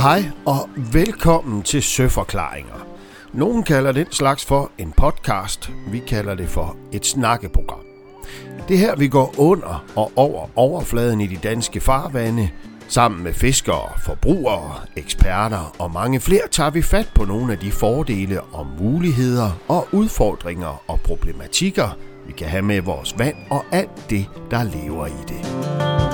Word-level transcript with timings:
Hej 0.00 0.24
og 0.46 0.68
velkommen 0.92 1.62
til 1.62 1.82
Søforklaringer. 1.82 2.86
Nogen 3.32 3.62
kalder 3.62 3.92
den 3.92 4.06
slags 4.10 4.44
for 4.44 4.70
en 4.78 4.92
podcast. 4.96 5.70
Vi 5.88 5.98
kalder 5.98 6.34
det 6.34 6.48
for 6.48 6.76
et 6.92 7.06
snakkeprogram. 7.06 7.80
Det 8.68 8.74
er 8.74 8.78
her, 8.78 8.96
vi 8.96 9.08
går 9.08 9.34
under 9.38 9.84
og 9.96 10.12
over 10.16 10.46
overfladen 10.56 11.20
i 11.20 11.26
de 11.26 11.36
danske 11.36 11.80
farvande. 11.80 12.50
Sammen 12.88 13.24
med 13.24 13.32
fiskere, 13.32 13.88
forbrugere, 14.04 14.74
eksperter 14.96 15.74
og 15.78 15.90
mange 15.90 16.20
flere 16.20 16.48
tager 16.50 16.70
vi 16.70 16.82
fat 16.82 17.12
på 17.14 17.24
nogle 17.24 17.52
af 17.52 17.58
de 17.58 17.70
fordele 17.72 18.40
og 18.42 18.66
muligheder 18.80 19.50
og 19.68 19.88
udfordringer 19.92 20.82
og 20.88 21.00
problematikker, 21.00 21.96
vi 22.26 22.32
kan 22.32 22.46
have 22.46 22.62
med 22.62 22.80
vores 22.80 23.18
vand 23.18 23.36
og 23.50 23.64
alt 23.72 24.10
det, 24.10 24.26
der 24.50 24.62
lever 24.62 25.06
i 25.06 25.22
det. 25.28 26.09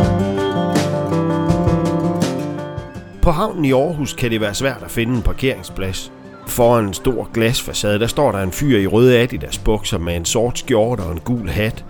På 3.26 3.32
havnen 3.32 3.64
i 3.64 3.72
Aarhus 3.72 4.12
kan 4.12 4.30
det 4.30 4.40
være 4.40 4.54
svært 4.54 4.82
at 4.82 4.90
finde 4.90 5.16
en 5.16 5.22
parkeringsplads. 5.22 6.12
Foran 6.46 6.84
en 6.84 6.94
stor 6.94 7.28
glasfacade, 7.34 7.98
der 7.98 8.06
står 8.06 8.32
der 8.32 8.38
en 8.38 8.52
fyr 8.52 8.78
i 8.78 8.86
røde 8.86 9.18
Adidas 9.18 9.58
bukser 9.58 9.98
med 9.98 10.16
en 10.16 10.24
sort 10.24 10.58
skjorte 10.58 11.00
og 11.00 11.12
en 11.12 11.20
gul 11.20 11.48
hat. 11.48 11.84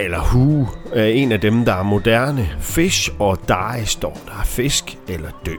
Eller 0.00 0.18
hue 0.18 0.68
er 0.92 1.04
en 1.04 1.32
af 1.32 1.40
dem, 1.40 1.64
der 1.64 1.72
er 1.72 1.82
moderne. 1.82 2.48
Fish 2.60 3.10
og 3.18 3.38
die 3.48 3.86
står 3.86 4.18
der. 4.26 4.44
Fisk 4.44 4.98
eller 5.08 5.28
dø. 5.46 5.54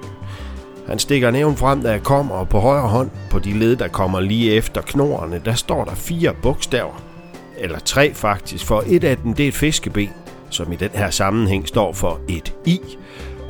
Han 0.88 1.00
stikker 1.00 1.32
næven 1.32 1.58
frem, 1.58 1.82
da 1.82 1.92
jeg 1.92 2.04
kommer, 2.04 2.36
og 2.36 2.50
på 2.50 2.60
højre 2.60 2.88
hånd, 2.88 3.10
på 3.30 3.40
de 3.40 3.54
led, 3.54 3.76
der 3.76 3.88
kommer 3.88 4.20
lige 4.20 4.52
efter 4.52 4.82
knorene, 4.82 5.42
der 5.46 5.54
står 5.54 5.84
der 5.84 5.96
fire 5.96 6.34
bogstaver. 6.42 7.04
Eller 7.58 7.80
tre 7.80 8.14
faktisk, 8.14 8.66
for 8.66 8.84
et 8.88 9.04
af 9.04 9.18
dem 9.18 9.34
det 9.34 9.44
er 9.44 9.48
et 9.48 9.56
fiskeben, 9.56 10.10
som 10.50 10.72
i 10.72 10.76
den 10.76 10.92
her 10.94 11.10
sammenhæng 11.10 11.68
står 11.68 11.94
for 11.94 12.20
et 12.30 12.56
I, 12.66 12.80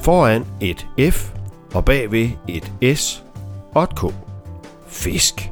foran 0.04 0.46
et 0.62 0.88
F 1.12 1.37
og 1.78 1.86
bagved 1.86 2.30
et 2.48 2.98
S 2.98 3.24
og 3.76 3.84
et 3.84 3.96
K. 3.96 4.06
Fisk. 4.88 5.52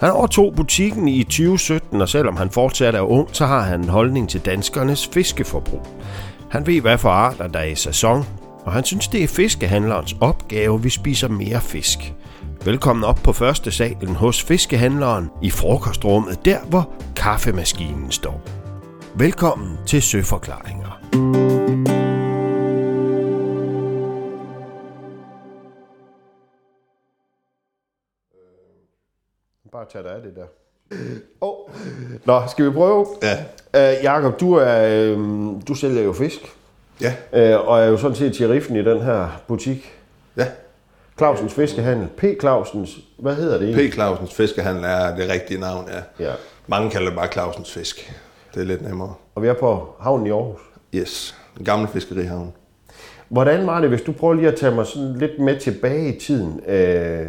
Han 0.00 0.10
overtog 0.10 0.54
butikken 0.56 1.08
i 1.08 1.22
2017, 1.22 2.00
og 2.00 2.08
selvom 2.08 2.36
han 2.36 2.50
fortsat 2.50 2.94
er 2.94 3.00
ung, 3.00 3.28
så 3.32 3.46
har 3.46 3.62
han 3.62 3.80
en 3.80 3.88
holdning 3.88 4.28
til 4.28 4.40
danskernes 4.40 5.06
fiskeforbrug. 5.06 5.86
Han 6.50 6.66
ved, 6.66 6.80
hvad 6.80 6.98
for 6.98 7.08
arter 7.08 7.46
der 7.46 7.58
er 7.58 7.64
i 7.64 7.74
sæson, 7.74 8.24
og 8.64 8.72
han 8.72 8.84
synes, 8.84 9.08
det 9.08 9.22
er 9.22 9.28
fiskehandlerens 9.28 10.16
opgave, 10.20 10.82
vi 10.82 10.90
spiser 10.90 11.28
mere 11.28 11.60
fisk. 11.60 12.14
Velkommen 12.64 13.04
op 13.04 13.20
på 13.24 13.32
første 13.32 13.70
salen 13.70 14.14
hos 14.16 14.42
fiskehandleren 14.42 15.30
i 15.42 15.50
frokostrummet, 15.50 16.44
der 16.44 16.58
hvor 16.60 16.90
kaffemaskinen 17.16 18.10
står. 18.10 18.40
Velkommen 19.14 19.78
til 19.86 20.02
Søforklaringer. 20.02 21.45
Bare 29.76 29.86
tag 29.92 30.04
dig 30.04 30.12
af 30.12 30.22
det 30.22 30.32
der. 30.36 30.46
Oh. 31.40 31.54
Nå, 32.24 32.42
skal 32.48 32.64
vi 32.64 32.70
prøve? 32.70 33.06
Ja. 33.22 33.94
Uh, 33.98 34.04
Jakob, 34.04 34.40
du, 34.40 34.54
er, 34.54 35.14
uh, 35.16 35.60
du 35.68 35.74
sælger 35.74 36.02
jo 36.02 36.12
fisk, 36.12 36.40
Ja. 37.00 37.12
uh, 37.58 37.68
og 37.68 37.80
er 37.80 37.84
jo 37.86 37.96
sådan 37.96 38.16
set 38.16 38.34
sheriffen 38.36 38.76
i 38.76 38.84
den 38.84 39.00
her 39.00 39.42
butik. 39.46 39.92
Ja. 40.36 40.46
Clausens 41.18 41.54
Fiskehandel. 41.54 42.08
P. 42.16 42.24
Clausens, 42.40 42.98
hvad 43.18 43.34
hedder 43.34 43.58
det 43.58 43.66
P. 43.66 43.70
egentlig? 43.70 43.92
Clausens 43.92 44.34
Fiskehandel 44.34 44.84
er 44.84 45.16
det 45.16 45.28
rigtige 45.30 45.60
navn, 45.60 45.88
ja. 46.18 46.24
Ja. 46.24 46.32
Mange 46.66 46.90
kalder 46.90 47.08
det 47.08 47.16
bare 47.18 47.28
Clausens 47.32 47.72
Fisk. 47.72 48.12
Det 48.54 48.60
er 48.60 48.64
lidt 48.66 48.82
nemmere. 48.82 49.14
Og 49.34 49.42
vi 49.42 49.48
er 49.48 49.54
på 49.54 49.94
havnen 50.00 50.26
i 50.26 50.30
Aarhus. 50.30 50.60
Yes. 50.94 51.36
En 51.58 51.64
gammel 51.64 51.88
fiskerihavn. 51.88 52.52
Hvordan 53.28 53.66
var 53.66 53.80
det, 53.80 53.88
hvis 53.88 54.02
du 54.02 54.12
prøver 54.12 54.34
lige 54.34 54.48
at 54.48 54.56
tage 54.56 54.74
mig 54.74 54.86
sådan 54.86 55.14
lidt 55.18 55.38
med 55.38 55.60
tilbage 55.60 56.14
i 56.14 56.20
tiden? 56.20 56.60
Øh, 56.68 57.26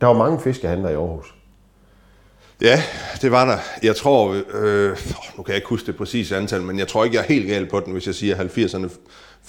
der 0.00 0.06
var 0.06 0.12
mange 0.14 0.40
fiskehandlere 0.40 0.92
i 0.92 0.96
Aarhus. 0.96 1.34
Ja, 2.60 2.82
det 3.22 3.30
var 3.30 3.44
der. 3.44 3.58
Jeg 3.82 3.96
tror, 3.96 4.36
øh, 4.54 4.90
nu 5.36 5.42
kan 5.42 5.48
jeg 5.48 5.56
ikke 5.56 5.68
huske 5.68 5.86
det 5.86 5.96
præcise 5.96 6.36
antal, 6.36 6.62
men 6.62 6.78
jeg 6.78 6.88
tror 6.88 7.04
ikke, 7.04 7.16
jeg 7.16 7.22
er 7.22 7.26
helt 7.28 7.46
gal 7.46 7.66
på 7.66 7.80
den, 7.80 7.92
hvis 7.92 8.06
jeg 8.06 8.14
siger 8.14 8.36
80'erne, 8.36 8.90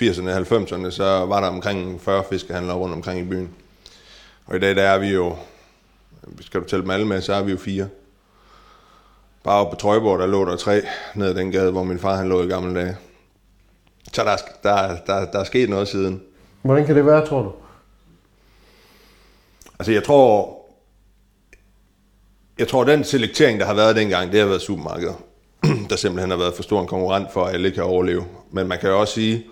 80'erne, 0.01 0.29
90'erne, 0.29 0.91
så 0.91 1.03
var 1.25 1.39
der 1.41 1.47
omkring 1.47 2.01
40 2.01 2.23
fiskehandlere 2.29 2.78
rundt 2.78 2.95
omkring 2.95 3.19
i 3.19 3.23
byen. 3.29 3.50
Og 4.45 4.56
i 4.56 4.59
dag, 4.59 4.75
der 4.75 4.84
er 4.84 4.97
vi 5.00 5.07
jo, 5.07 5.35
skal 6.41 6.62
du 6.62 6.66
tælle 6.66 6.83
dem 6.83 6.91
alle 6.91 7.07
med, 7.07 7.22
så 7.22 7.33
er 7.33 7.44
vi 7.44 7.51
jo 7.51 7.57
fire. 7.57 7.88
Bare 9.44 9.59
oppe 9.59 9.75
på 9.75 9.79
Trøjborg, 9.81 10.19
der 10.19 10.25
lå 10.28 10.45
der 10.45 10.56
tre 10.56 10.81
ned 11.16 11.28
ad 11.29 11.35
den 11.35 11.51
gade, 11.51 11.72
hvor 11.72 11.83
min 11.83 12.00
far 12.00 12.16
han 12.16 12.29
lå 12.29 12.44
i 12.44 12.47
gamle 12.47 12.79
dage. 12.81 12.97
Så 14.13 14.23
der, 14.23 14.31
er- 14.31 14.38
der, 14.63 14.95
der, 15.06 15.31
der 15.31 15.39
er 15.39 15.44
sket 15.44 15.69
noget 15.69 15.88
siden. 15.88 16.22
Hvordan 16.62 16.85
kan 16.85 16.95
det 16.95 17.06
være, 17.06 17.25
tror 17.25 17.41
du? 17.41 17.51
Altså 19.81 19.92
jeg 19.92 20.03
tror, 20.03 20.58
jeg 22.59 22.68
tror 22.68 22.84
den 22.84 23.03
selektering, 23.03 23.59
der 23.59 23.66
har 23.66 23.74
været 23.74 23.96
dengang, 23.96 24.31
det 24.31 24.40
har 24.40 24.47
været 24.47 24.62
supermarkedet, 24.62 25.16
der 25.90 25.96
simpelthen 25.96 26.31
har 26.31 26.38
været 26.38 26.53
for 26.53 26.64
stor 26.64 26.81
en 26.81 26.88
konkurrent 26.88 27.34
for, 27.34 27.44
at 27.44 27.53
alle 27.53 27.72
kan 27.72 27.84
overleve. 27.84 28.25
Men 28.52 28.68
man 28.68 28.80
kan 28.80 28.90
jo 28.90 29.00
også 29.00 29.14
sige, 29.14 29.46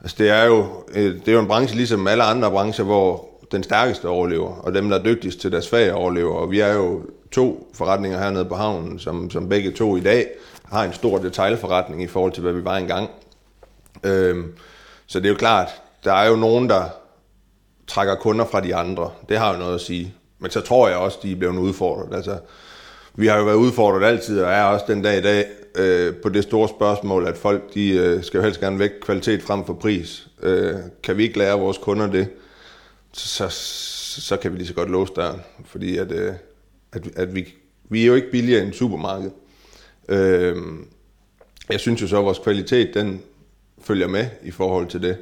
altså 0.00 0.16
det 0.18 0.30
er 0.30 0.44
jo, 0.44 0.66
øh, 0.94 1.14
det 1.14 1.28
er 1.28 1.32
jo 1.32 1.40
en 1.40 1.46
branche 1.46 1.76
ligesom 1.76 2.06
alle 2.06 2.24
andre 2.24 2.50
brancher, 2.50 2.84
hvor 2.84 3.28
den 3.52 3.62
stærkeste 3.62 4.08
overlever, 4.08 4.54
og 4.56 4.74
dem, 4.74 4.88
der 4.88 4.98
er 4.98 5.02
dygtigst 5.02 5.40
til 5.40 5.52
deres 5.52 5.68
fag 5.68 5.92
overlever. 5.92 6.34
Og 6.34 6.50
vi 6.50 6.60
er 6.60 6.72
jo 6.72 7.02
to 7.32 7.70
forretninger 7.74 8.18
hernede 8.18 8.44
på 8.44 8.54
havnen, 8.54 8.98
som, 8.98 9.30
som 9.30 9.48
begge 9.48 9.72
to 9.72 9.96
i 9.96 10.00
dag 10.00 10.26
har 10.64 10.84
en 10.84 10.92
stor 10.92 11.18
detailforretning 11.18 12.02
i 12.02 12.06
forhold 12.06 12.32
til, 12.32 12.42
hvad 12.42 12.52
vi 12.52 12.64
var 12.64 12.76
engang. 12.76 13.10
Øhm, 14.04 14.52
så 15.06 15.20
det 15.20 15.26
er 15.26 15.30
jo 15.30 15.38
klart, 15.38 15.68
der 16.04 16.12
er 16.12 16.28
jo 16.28 16.36
nogen, 16.36 16.68
der 16.68 16.84
trækker 17.86 18.14
kunder 18.14 18.44
fra 18.44 18.60
de 18.60 18.74
andre. 18.74 19.10
Det 19.28 19.38
har 19.38 19.52
jo 19.52 19.58
noget 19.58 19.74
at 19.74 19.80
sige. 19.80 20.14
Men 20.38 20.50
så 20.50 20.60
tror 20.60 20.88
jeg 20.88 20.96
også, 20.96 21.18
de 21.22 21.32
er 21.32 21.36
blevet 21.36 21.58
udfordret. 21.58 22.16
Altså, 22.16 22.38
vi 23.14 23.26
har 23.26 23.38
jo 23.38 23.44
været 23.44 23.56
udfordret 23.56 24.06
altid, 24.06 24.42
og 24.42 24.52
er 24.52 24.62
også 24.62 24.84
den 24.88 25.02
dag 25.02 25.18
i 25.18 25.22
dag 25.22 25.46
øh, 25.74 26.14
på 26.14 26.28
det 26.28 26.42
store 26.42 26.68
spørgsmål, 26.68 27.26
at 27.26 27.36
folk 27.36 27.74
de, 27.74 27.88
øh, 27.88 28.24
skal 28.24 28.38
jo 28.38 28.44
helst 28.44 28.60
gerne 28.60 28.78
væk 28.78 28.90
kvalitet 29.02 29.42
frem 29.42 29.64
for 29.64 29.74
pris. 29.74 30.28
Øh, 30.42 30.74
kan 31.02 31.16
vi 31.16 31.22
ikke 31.22 31.38
lære 31.38 31.58
vores 31.58 31.78
kunder 31.78 32.06
det, 32.06 32.28
så, 33.12 33.48
så, 33.48 34.20
så 34.20 34.36
kan 34.36 34.52
vi 34.52 34.56
lige 34.56 34.66
så 34.66 34.74
godt 34.74 34.90
låse 34.90 35.12
døren. 35.16 35.40
Fordi 35.64 35.96
at, 35.96 36.12
øh, 36.12 36.32
at, 36.92 37.08
at 37.16 37.34
vi, 37.34 37.54
vi 37.88 38.02
er 38.02 38.06
jo 38.06 38.14
ikke 38.14 38.30
billigere 38.30 38.62
end 38.62 38.72
supermarked. 38.72 39.30
Øh, 40.08 40.56
jeg 41.70 41.80
synes 41.80 42.02
jo 42.02 42.06
så, 42.06 42.18
at 42.18 42.24
vores 42.24 42.38
kvalitet, 42.38 42.94
den 42.94 43.22
følger 43.82 44.08
med 44.08 44.26
i 44.42 44.50
forhold 44.50 44.86
til 44.86 45.02
det. 45.02 45.16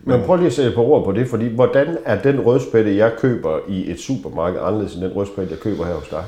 Men 0.00 0.22
prøv 0.22 0.36
lige 0.36 0.46
at 0.46 0.52
sætte 0.52 0.72
på 0.72 0.84
ord 0.84 1.04
på 1.04 1.12
det, 1.12 1.28
fordi 1.28 1.46
hvordan 1.54 1.98
er 2.04 2.22
den 2.22 2.40
rødspætte, 2.40 2.96
jeg 2.96 3.12
køber 3.18 3.58
i 3.68 3.90
et 3.90 4.00
supermarked, 4.00 4.60
anderledes 4.60 4.94
end 4.94 5.02
den 5.02 5.12
rødspætte, 5.12 5.50
jeg 5.52 5.60
køber 5.60 5.84
her 5.84 5.94
hos 5.94 6.08
dig? 6.08 6.24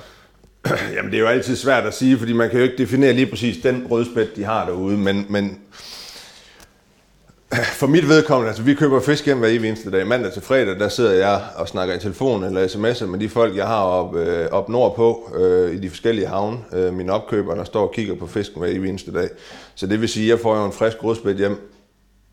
Jamen, 0.97 1.11
det 1.11 1.17
er 1.17 1.23
jo 1.23 1.29
altid 1.29 1.57
svært 1.57 1.85
at 1.85 1.95
sige, 1.95 2.19
fordi 2.19 2.33
man 2.33 2.51
kan 2.51 2.59
jo 2.59 2.65
ikke 2.65 2.79
definere 2.79 3.13
lige 3.13 3.27
præcis 3.27 3.63
den 3.63 3.87
rødspæt, 3.91 4.37
de 4.37 4.45
har 4.45 4.67
derude, 4.67 4.99
men, 4.99 5.27
men 5.29 5.59
for 7.81 7.87
mit 7.87 8.09
vedkommende, 8.09 8.49
altså 8.49 8.63
vi 8.63 8.75
køber 8.75 9.01
fisk 9.01 9.27
hjem 9.27 9.39
hver 9.39 9.49
evig 9.49 9.69
eneste 9.69 9.91
dag. 9.91 10.07
Mandag 10.07 10.33
til 10.33 10.43
fredag, 10.43 10.79
der 10.79 10.89
sidder 10.89 11.13
jeg 11.13 11.43
og 11.57 11.69
snakker 11.69 11.95
i 11.95 11.99
telefon 11.99 12.45
eller 12.45 12.67
sms'er 12.67 13.07
med 13.07 13.19
de 13.19 13.29
folk, 13.29 13.57
jeg 13.57 13.67
har 13.67 13.83
op, 13.83 14.17
øh, 14.17 14.47
op 14.51 14.69
nordpå 14.69 15.31
øh, 15.37 15.75
i 15.75 15.79
de 15.79 15.91
forskellige 15.91 16.27
havne. 16.27 16.59
Øh, 16.73 16.95
mine 16.95 17.13
opkøbere, 17.13 17.57
der 17.57 17.65
står 17.65 17.83
og 17.83 17.93
kigger 17.93 18.15
på 18.15 18.27
fisken 18.27 18.61
hver 18.61 18.71
evig 18.71 18.89
eneste 18.89 19.13
dag. 19.13 19.29
Så 19.75 19.87
det 19.87 20.01
vil 20.01 20.09
sige, 20.09 20.25
at 20.25 20.31
jeg 20.31 20.39
får 20.39 20.57
jo 20.57 20.67
en 20.67 20.73
frisk 20.73 21.05
rødspæt 21.05 21.37
hjem 21.37 21.70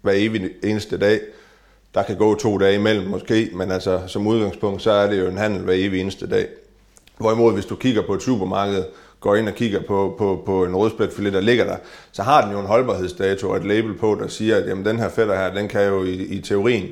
hver 0.08 0.16
evig 0.16 0.50
eneste 0.64 0.98
dag. 0.98 1.20
Der 1.94 2.04
kan 2.04 2.18
gå 2.18 2.36
to 2.36 2.58
dage 2.58 2.76
imellem 2.76 3.08
måske, 3.08 3.50
men 3.54 3.72
altså 3.72 4.02
som 4.08 4.28
udgangspunkt, 4.28 4.82
så 4.82 4.92
er 4.92 5.10
det 5.10 5.20
jo 5.20 5.28
en 5.28 5.38
handel 5.38 5.62
hver 5.62 5.74
evig 5.74 6.02
eneste 6.02 6.28
dag. 6.28 6.48
Hvorimod, 7.18 7.54
hvis 7.54 7.66
du 7.66 7.76
kigger 7.76 8.02
på 8.02 8.14
et 8.14 8.22
supermarked, 8.22 8.84
går 9.20 9.36
ind 9.36 9.48
og 9.48 9.54
kigger 9.54 9.82
på, 9.88 10.16
på, 10.18 10.44
på 10.46 10.66
en 10.66 10.76
rødspætfilet, 10.76 11.34
der 11.34 11.42
ligger 11.42 11.66
der, 11.66 11.78
så 12.12 12.24
har 12.24 12.42
den 12.42 12.52
jo 12.52 12.60
en 12.60 12.66
holdbarhedsdato 12.66 13.50
og 13.50 13.58
et 13.58 13.66
label 13.66 13.94
på, 13.94 14.18
der 14.22 14.28
siger, 14.28 14.58
at 14.58 14.68
jamen, 14.68 14.86
den 14.86 15.00
her 15.00 15.10
fætter 15.10 15.36
her, 15.36 15.54
den 15.54 15.68
kan 15.68 15.88
jo 15.88 16.04
i, 16.04 16.14
i 16.14 16.42
teorien, 16.42 16.90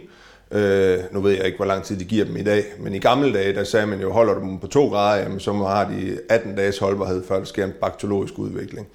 øh, 0.52 1.00
nu 1.12 1.22
ved 1.22 1.32
jeg 1.32 1.46
ikke, 1.46 1.58
hvor 1.58 1.66
lang 1.66 1.84
tid 1.84 2.00
de 2.00 2.06
giver 2.06 2.26
dem 2.26 2.38
i 2.38 2.44
dag, 2.44 2.64
men 2.80 2.94
i 2.94 3.00
gamle 3.00 3.34
dage, 3.34 3.54
der 3.54 3.64
sagde 3.64 3.88
man 3.88 4.02
jo, 4.02 4.12
holder 4.12 4.34
du 4.34 4.40
dem 4.40 4.60
på 4.60 4.68
2 4.68 4.88
grader, 4.88 5.24
jamen, 5.24 5.40
så 5.40 5.54
har 5.54 5.88
de 5.90 6.20
18 6.30 6.56
dages 6.56 6.78
holdbarhed, 6.78 7.24
før 7.28 7.38
der 7.38 7.46
sker 7.46 7.66
en 7.66 7.74
bakteriologisk 7.82 8.40
udvikling. 8.40 8.88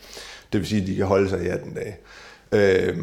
Det 0.52 0.60
vil 0.60 0.68
sige, 0.68 0.82
at 0.82 0.88
de 0.88 0.96
kan 0.96 1.06
holde 1.06 1.28
sig 1.28 1.42
i 1.44 1.48
18 1.48 1.74
dage. 1.74 1.96
Øh, 2.52 2.96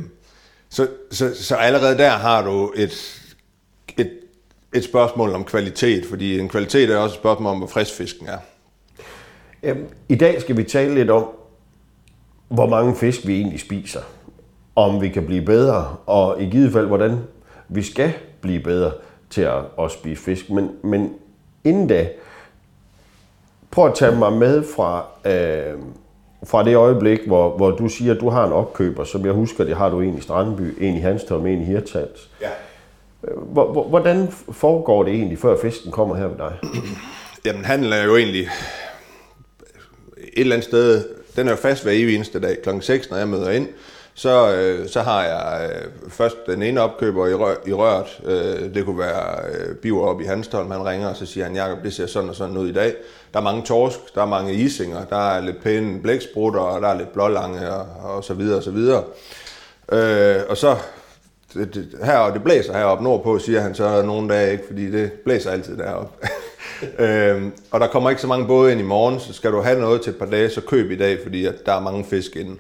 så, 0.69 0.87
så, 1.11 1.35
så 1.43 1.55
allerede 1.55 1.97
der 1.97 2.09
har 2.09 2.43
du 2.43 2.73
et, 2.75 3.21
et, 3.97 4.11
et 4.73 4.83
spørgsmål 4.83 5.33
om 5.33 5.43
kvalitet, 5.43 6.05
fordi 6.05 6.39
en 6.39 6.49
kvalitet 6.49 6.89
er 6.89 6.97
også 6.97 7.15
et 7.15 7.19
spørgsmål 7.19 7.51
om, 7.51 7.57
hvor 7.57 7.67
frisk 7.67 7.93
fisken 7.93 8.27
er. 8.27 8.37
Øhm, 9.63 9.85
I 10.09 10.15
dag 10.15 10.41
skal 10.41 10.57
vi 10.57 10.63
tale 10.63 10.95
lidt 10.95 11.09
om, 11.09 11.27
hvor 12.47 12.69
mange 12.69 12.95
fisk 12.95 13.27
vi 13.27 13.35
egentlig 13.35 13.59
spiser. 13.59 14.01
Om 14.75 15.01
vi 15.01 15.09
kan 15.09 15.25
blive 15.25 15.45
bedre, 15.45 15.95
og 16.05 16.41
i 16.41 16.45
givet 16.45 16.73
fald, 16.73 16.87
hvordan 16.87 17.19
vi 17.69 17.83
skal 17.83 18.13
blive 18.41 18.59
bedre 18.59 18.91
til 19.29 19.41
at, 19.41 19.63
at 19.79 19.91
spise 19.91 20.23
fisk. 20.23 20.49
Men, 20.49 20.71
men 20.83 21.13
inden 21.63 21.87
da, 21.87 22.09
prøv 23.71 23.87
at 23.87 23.95
tage 23.95 24.15
mig 24.15 24.33
med 24.33 24.63
fra, 24.75 25.05
øh, 25.25 25.79
fra 26.43 26.63
det 26.63 26.75
øjeblik, 26.75 27.19
hvor, 27.25 27.57
hvor 27.57 27.71
du 27.71 27.87
siger, 27.87 28.13
at 28.13 28.19
du 28.19 28.29
har 28.29 28.45
en 28.47 28.53
opkøber, 28.53 29.03
som 29.03 29.25
jeg 29.25 29.33
husker, 29.33 29.63
det 29.63 29.75
har 29.75 29.89
du 29.89 30.01
en 30.01 30.17
i 30.17 30.21
Strandby, 30.21 30.83
en 30.83 30.95
i 30.95 30.99
Hanstholm, 30.99 31.45
en 31.45 31.61
i 31.61 31.65
Hirtshals. 31.65 32.29
Ja. 32.41 32.49
Hvordan 33.89 34.27
foregår 34.51 35.03
det 35.03 35.13
egentlig, 35.13 35.39
før 35.39 35.57
fisken 35.61 35.91
kommer 35.91 36.15
her 36.15 36.27
ved 36.27 36.37
dig? 36.37 36.53
Jamen, 37.45 37.65
handel 37.65 37.93
er 37.93 38.03
jo 38.03 38.15
egentlig 38.15 38.49
et 40.17 40.41
eller 40.41 40.55
andet 40.55 40.67
sted, 40.67 41.05
den 41.35 41.47
er 41.47 41.51
jo 41.51 41.57
fast 41.57 41.83
hver 41.83 41.91
evig 41.91 42.15
eneste 42.15 42.39
dag. 42.39 42.57
Klokken 42.63 42.81
6, 42.81 43.09
når 43.09 43.17
jeg 43.17 43.27
møder 43.27 43.49
ind, 43.49 43.67
så, 44.17 44.53
øh, 44.53 44.89
så 44.89 45.01
har 45.01 45.23
jeg 45.23 45.69
øh, 45.69 46.11
først 46.11 46.37
den 46.47 46.63
ene 46.63 46.81
opkøber 46.81 47.27
i, 47.27 47.33
rør, 47.33 47.55
i 47.65 47.73
røret. 47.73 48.21
Øh, 48.25 48.73
det 48.73 48.85
kunne 48.85 48.99
være 48.99 49.35
øh, 49.49 49.75
Biver 49.75 50.07
op 50.07 50.21
i 50.21 50.23
Hanstholm. 50.23 50.71
Han 50.71 50.85
ringer, 50.85 51.07
og 51.07 51.15
så 51.15 51.25
siger 51.25 51.45
han, 51.45 51.55
Jacob, 51.55 51.77
det 51.83 51.93
ser 51.93 52.07
sådan 52.07 52.29
og 52.29 52.35
sådan 52.35 52.57
ud 52.57 52.69
i 52.69 52.73
dag. 52.73 52.93
Der 53.33 53.39
er 53.39 53.43
mange 53.43 53.61
torsk, 53.61 54.15
der 54.15 54.21
er 54.21 54.25
mange 54.25 54.53
isinger, 54.53 55.05
der 55.05 55.29
er 55.31 55.41
lidt 55.41 55.63
pæne 55.63 56.01
blæksprutter, 56.01 56.59
og 56.59 56.81
der 56.81 56.87
er 56.87 56.97
lidt 56.97 57.13
blålange 57.13 57.71
og, 57.71 58.15
og 58.15 58.23
så 58.23 58.33
videre 58.33 58.57
og 58.57 58.63
så 58.63 58.71
videre. 58.71 59.03
Øh, 59.91 60.41
og 60.49 60.57
så 60.57 60.75
det, 61.53 61.75
det, 61.75 61.89
her, 62.03 62.17
og 62.17 62.33
det 62.33 62.43
blæser 62.43 62.77
heroppe 62.77 63.03
nordpå, 63.03 63.39
siger 63.39 63.61
han 63.61 63.75
så 63.75 64.01
nogle 64.01 64.29
dage 64.29 64.51
ikke, 64.51 64.63
fordi 64.67 64.91
det 64.91 65.11
blæser 65.11 65.51
altid 65.51 65.77
deroppe. 65.77 66.27
øhm, 67.05 67.51
og 67.71 67.79
der 67.79 67.87
kommer 67.87 68.09
ikke 68.09 68.21
så 68.21 68.27
mange 68.27 68.47
både 68.47 68.71
ind 68.71 68.81
i 68.81 68.83
morgen, 68.83 69.19
så 69.19 69.33
skal 69.33 69.51
du 69.51 69.61
have 69.61 69.79
noget 69.79 70.01
til 70.01 70.09
et 70.09 70.19
par 70.19 70.25
dage, 70.25 70.49
så 70.49 70.61
køb 70.61 70.91
i 70.91 70.97
dag, 70.97 71.19
fordi 71.23 71.45
at 71.45 71.55
der 71.65 71.73
er 71.73 71.79
mange 71.79 72.05
fisk 72.05 72.35
inde. 72.35 72.55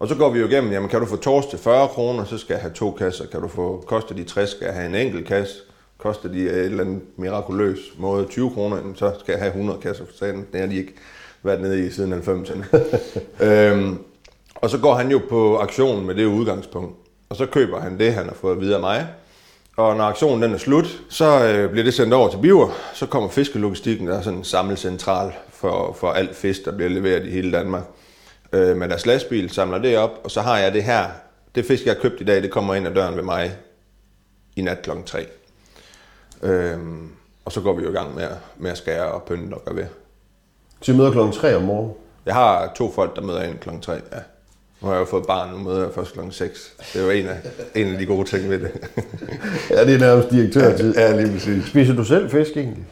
Og 0.00 0.08
så 0.08 0.14
går 0.14 0.30
vi 0.30 0.38
jo 0.38 0.46
igennem, 0.46 0.72
jamen 0.72 0.88
kan 0.88 1.00
du 1.00 1.06
få 1.06 1.16
tors 1.16 1.46
til 1.46 1.58
40 1.58 1.88
kroner, 1.88 2.24
så 2.24 2.38
skal 2.38 2.54
jeg 2.54 2.60
have 2.60 2.72
to 2.72 2.90
kasser. 2.90 3.26
Kan 3.26 3.40
du 3.40 3.48
få, 3.48 3.84
koster 3.86 4.14
de 4.14 4.24
60, 4.24 4.50
skal 4.50 4.64
jeg 4.64 4.74
have 4.74 4.86
en 4.86 4.94
enkelt 4.94 5.26
kasse. 5.26 5.54
Koster 5.98 6.28
de 6.28 6.40
et 6.40 6.64
eller 6.64 6.84
andet 6.84 7.00
mirakuløs 7.16 7.78
måde 7.98 8.26
20 8.26 8.50
kroner, 8.50 8.76
så 8.94 9.12
skal 9.20 9.32
jeg 9.32 9.40
have 9.40 9.50
100 9.50 9.78
kasser 9.78 10.04
for 10.06 10.12
sagen. 10.18 10.46
Det 10.52 10.60
har 10.60 10.66
de 10.66 10.76
ikke 10.76 10.94
været 11.42 11.60
nede 11.60 11.86
i 11.86 11.90
siden 11.90 12.12
90'erne. 12.12 12.78
øhm, 13.46 13.98
og 14.54 14.70
så 14.70 14.78
går 14.78 14.94
han 14.94 15.10
jo 15.10 15.20
på 15.28 15.58
aktionen 15.58 16.06
med 16.06 16.14
det 16.14 16.24
udgangspunkt. 16.24 16.96
Og 17.28 17.36
så 17.36 17.46
køber 17.46 17.80
han 17.80 17.98
det, 17.98 18.14
han 18.14 18.24
har 18.24 18.34
fået 18.34 18.60
videre 18.60 18.74
af 18.74 18.80
mig. 18.80 19.06
Og 19.76 19.96
når 19.96 20.04
aktionen 20.04 20.42
den 20.42 20.54
er 20.54 20.58
slut, 20.58 21.02
så 21.08 21.44
øh, 21.44 21.70
bliver 21.70 21.84
det 21.84 21.94
sendt 21.94 22.14
over 22.14 22.30
til 22.30 22.38
Biver. 22.38 22.68
Så 22.94 23.06
kommer 23.06 23.28
fiskelogistikken, 23.28 24.06
der 24.06 24.18
er 24.18 24.22
sådan 24.22 24.38
en 24.38 24.44
samlecentral 24.44 25.32
for, 25.52 25.96
for 26.00 26.10
alt 26.10 26.36
fisk, 26.36 26.64
der 26.64 26.72
bliver 26.72 26.90
leveret 26.90 27.26
i 27.26 27.30
hele 27.30 27.52
Danmark. 27.52 27.84
Øh, 28.52 28.76
med 28.76 28.88
deres 28.88 29.06
lastbil 29.06 29.50
samler 29.50 29.78
det 29.78 29.98
op, 29.98 30.20
og 30.24 30.30
så 30.30 30.40
har 30.40 30.58
jeg 30.58 30.72
det 30.72 30.84
her. 30.84 31.04
Det 31.54 31.66
fisk, 31.66 31.84
jeg 31.84 31.94
har 31.94 32.00
købt 32.00 32.20
i 32.20 32.24
dag, 32.24 32.42
det 32.42 32.50
kommer 32.50 32.74
ind 32.74 32.86
ad 32.86 32.94
døren 32.94 33.16
ved 33.16 33.22
mig 33.22 33.56
i 34.56 34.62
nat 34.62 34.82
kl. 34.82 34.90
3. 35.06 35.26
Øh, 36.42 36.78
og 37.44 37.52
så 37.52 37.60
går 37.60 37.72
vi 37.72 37.82
jo 37.82 37.90
i 37.90 37.92
gang 37.92 38.14
med, 38.14 38.28
med 38.58 38.70
at 38.70 38.78
skære 38.78 39.04
og 39.12 39.22
pynte 39.22 39.54
og 39.54 39.64
gøre 39.64 39.76
ved. 39.76 39.86
Så 40.80 40.92
I 40.92 40.96
møder 40.96 41.30
kl. 41.30 41.38
3 41.38 41.56
om 41.56 41.62
morgenen? 41.62 41.94
Jeg 42.26 42.34
har 42.34 42.72
to 42.76 42.92
folk, 42.92 43.16
der 43.16 43.22
møder 43.22 43.42
ind 43.42 43.58
kl. 43.58 43.68
3, 43.82 43.92
ja. 43.92 43.98
Nu 44.80 44.88
har 44.88 44.94
jeg 44.94 45.00
jo 45.00 45.04
fået 45.04 45.26
barn, 45.26 45.50
nu 45.50 45.58
møder 45.58 45.82
jeg 45.82 45.94
først 45.94 46.12
kl. 46.12 46.20
6. 46.30 46.72
Det 46.92 47.00
er 47.00 47.04
jo 47.04 47.10
en 47.10 47.26
af, 47.26 47.40
en 47.74 47.92
af 47.92 47.98
de 47.98 48.06
gode 48.06 48.28
ting 48.28 48.50
ved 48.50 48.58
det. 48.58 48.72
ja, 49.70 49.84
det 49.84 49.94
er 49.94 49.98
nærmest 49.98 50.30
direktørtid. 50.30 50.94
Ja, 50.94 51.20
lige 51.20 51.32
præcis. 51.32 51.64
Spiser 51.64 51.94
du 51.94 52.04
selv 52.04 52.30
fisk 52.30 52.56
egentlig? 52.56 52.86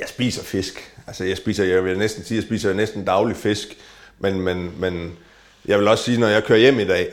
Jeg 0.00 0.08
spiser 0.08 0.42
fisk. 0.42 0.94
Altså, 1.06 1.24
jeg 1.24 1.36
spiser, 1.36 1.64
jeg 1.64 1.84
vil 1.84 1.98
næsten 1.98 2.24
sige, 2.24 2.36
jeg 2.36 2.44
spiser 2.44 2.72
næsten 2.72 3.04
daglig 3.04 3.36
fisk. 3.36 3.78
Men, 4.22 4.40
men, 4.40 4.72
men 4.78 5.18
jeg 5.66 5.78
vil 5.78 5.88
også 5.88 6.04
sige, 6.04 6.20
når 6.20 6.28
jeg 6.28 6.44
kører 6.44 6.58
hjem 6.58 6.78
i 6.80 6.84
dag, 6.84 7.08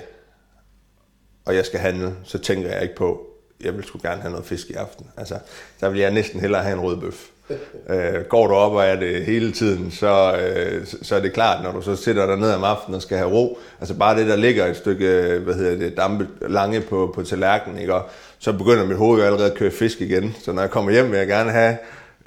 og 1.46 1.56
jeg 1.56 1.66
skal 1.66 1.80
handle, 1.80 2.16
så 2.24 2.38
tænker 2.38 2.70
jeg 2.70 2.84
ikke 2.84 2.96
på, 2.96 3.28
jeg 3.64 3.76
vil 3.78 3.84
sgu 3.84 4.00
gerne 4.02 4.22
have 4.22 4.32
noget 4.32 4.46
fisk 4.46 4.70
i 4.70 4.74
aften. 4.74 5.08
Altså, 5.18 5.40
der 5.82 5.90
vil 5.90 6.00
jeg 6.00 6.12
næsten 6.12 6.40
hellere 6.40 6.64
have 6.64 6.74
en 6.74 6.82
rød 6.82 6.98
bøf. 6.98 7.26
øh, 7.90 8.24
går 8.30 8.48
du 8.48 8.54
op 8.54 8.72
og 8.72 8.86
er 8.86 8.96
det 8.96 9.26
hele 9.26 9.52
tiden, 9.52 9.92
så, 9.92 10.38
øh, 10.38 10.86
så 11.02 11.16
er 11.16 11.20
det 11.20 11.34
klart, 11.34 11.64
når 11.64 11.72
du 11.72 11.82
så 11.82 11.96
sætter 11.96 12.26
dig 12.26 12.38
ned 12.38 12.52
om 12.52 12.64
aftenen 12.64 12.96
og 12.96 13.02
skal 13.02 13.18
have 13.18 13.30
ro, 13.30 13.60
altså 13.80 13.96
bare 13.96 14.18
det, 14.20 14.28
der 14.28 14.36
ligger 14.36 14.66
et 14.66 14.78
stykke, 14.78 15.40
hvad 15.44 15.54
hedder 15.54 15.76
det, 15.76 15.98
dampe 15.98 16.28
lange 16.42 16.82
på, 16.82 17.12
på 17.16 17.24
tallerkenen, 17.24 17.80
ikke? 17.80 17.94
Og 17.94 18.10
så 18.40 18.54
begynder 18.54 18.86
mit 18.86 18.98
hoved 18.98 19.20
jo 19.20 19.26
allerede 19.26 19.52
at 19.52 19.58
køre 19.58 19.72
fisk 19.72 20.02
igen. 20.02 20.36
Så 20.44 20.52
når 20.52 20.62
jeg 20.62 20.72
kommer 20.72 20.92
hjem, 20.92 21.12
vil 21.12 21.18
jeg 21.18 21.28
gerne 21.28 21.52
have 21.52 21.78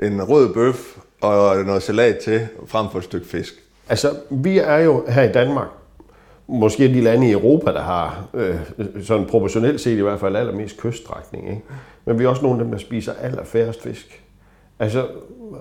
en 0.03 0.23
rød 0.23 0.55
bøf 0.55 0.97
og 1.21 1.57
noget 1.57 1.83
salat 1.83 2.19
til, 2.19 2.49
frem 2.67 2.87
for 2.93 2.99
et 2.99 3.05
stykke 3.05 3.27
fisk. 3.27 3.55
Altså, 3.93 4.15
vi 4.31 4.59
er 4.59 4.79
jo 4.79 5.05
her 5.09 5.23
i 5.23 5.33
Danmark, 5.33 5.69
måske 6.47 6.89
de 6.89 7.01
lande 7.01 7.29
i 7.29 7.33
Europa, 7.33 7.73
der 7.73 7.83
har 7.83 8.25
øh, 8.35 8.57
sådan 9.05 9.27
proportionelt 9.27 9.81
set 9.81 9.99
i 9.99 10.01
hvert 10.01 10.21
fald 10.21 10.37
allermest 10.37 10.79
kyststrækning. 10.79 11.49
Ikke? 11.49 11.63
Men 12.05 12.19
vi 12.19 12.25
er 12.25 12.29
også 12.29 12.43
nogle 12.43 12.59
af 12.59 12.65
dem, 12.65 12.73
der 12.73 12.79
spiser 12.79 13.13
allerfærrest 13.23 13.83
fisk. 13.83 14.23
Altså, 14.79 15.07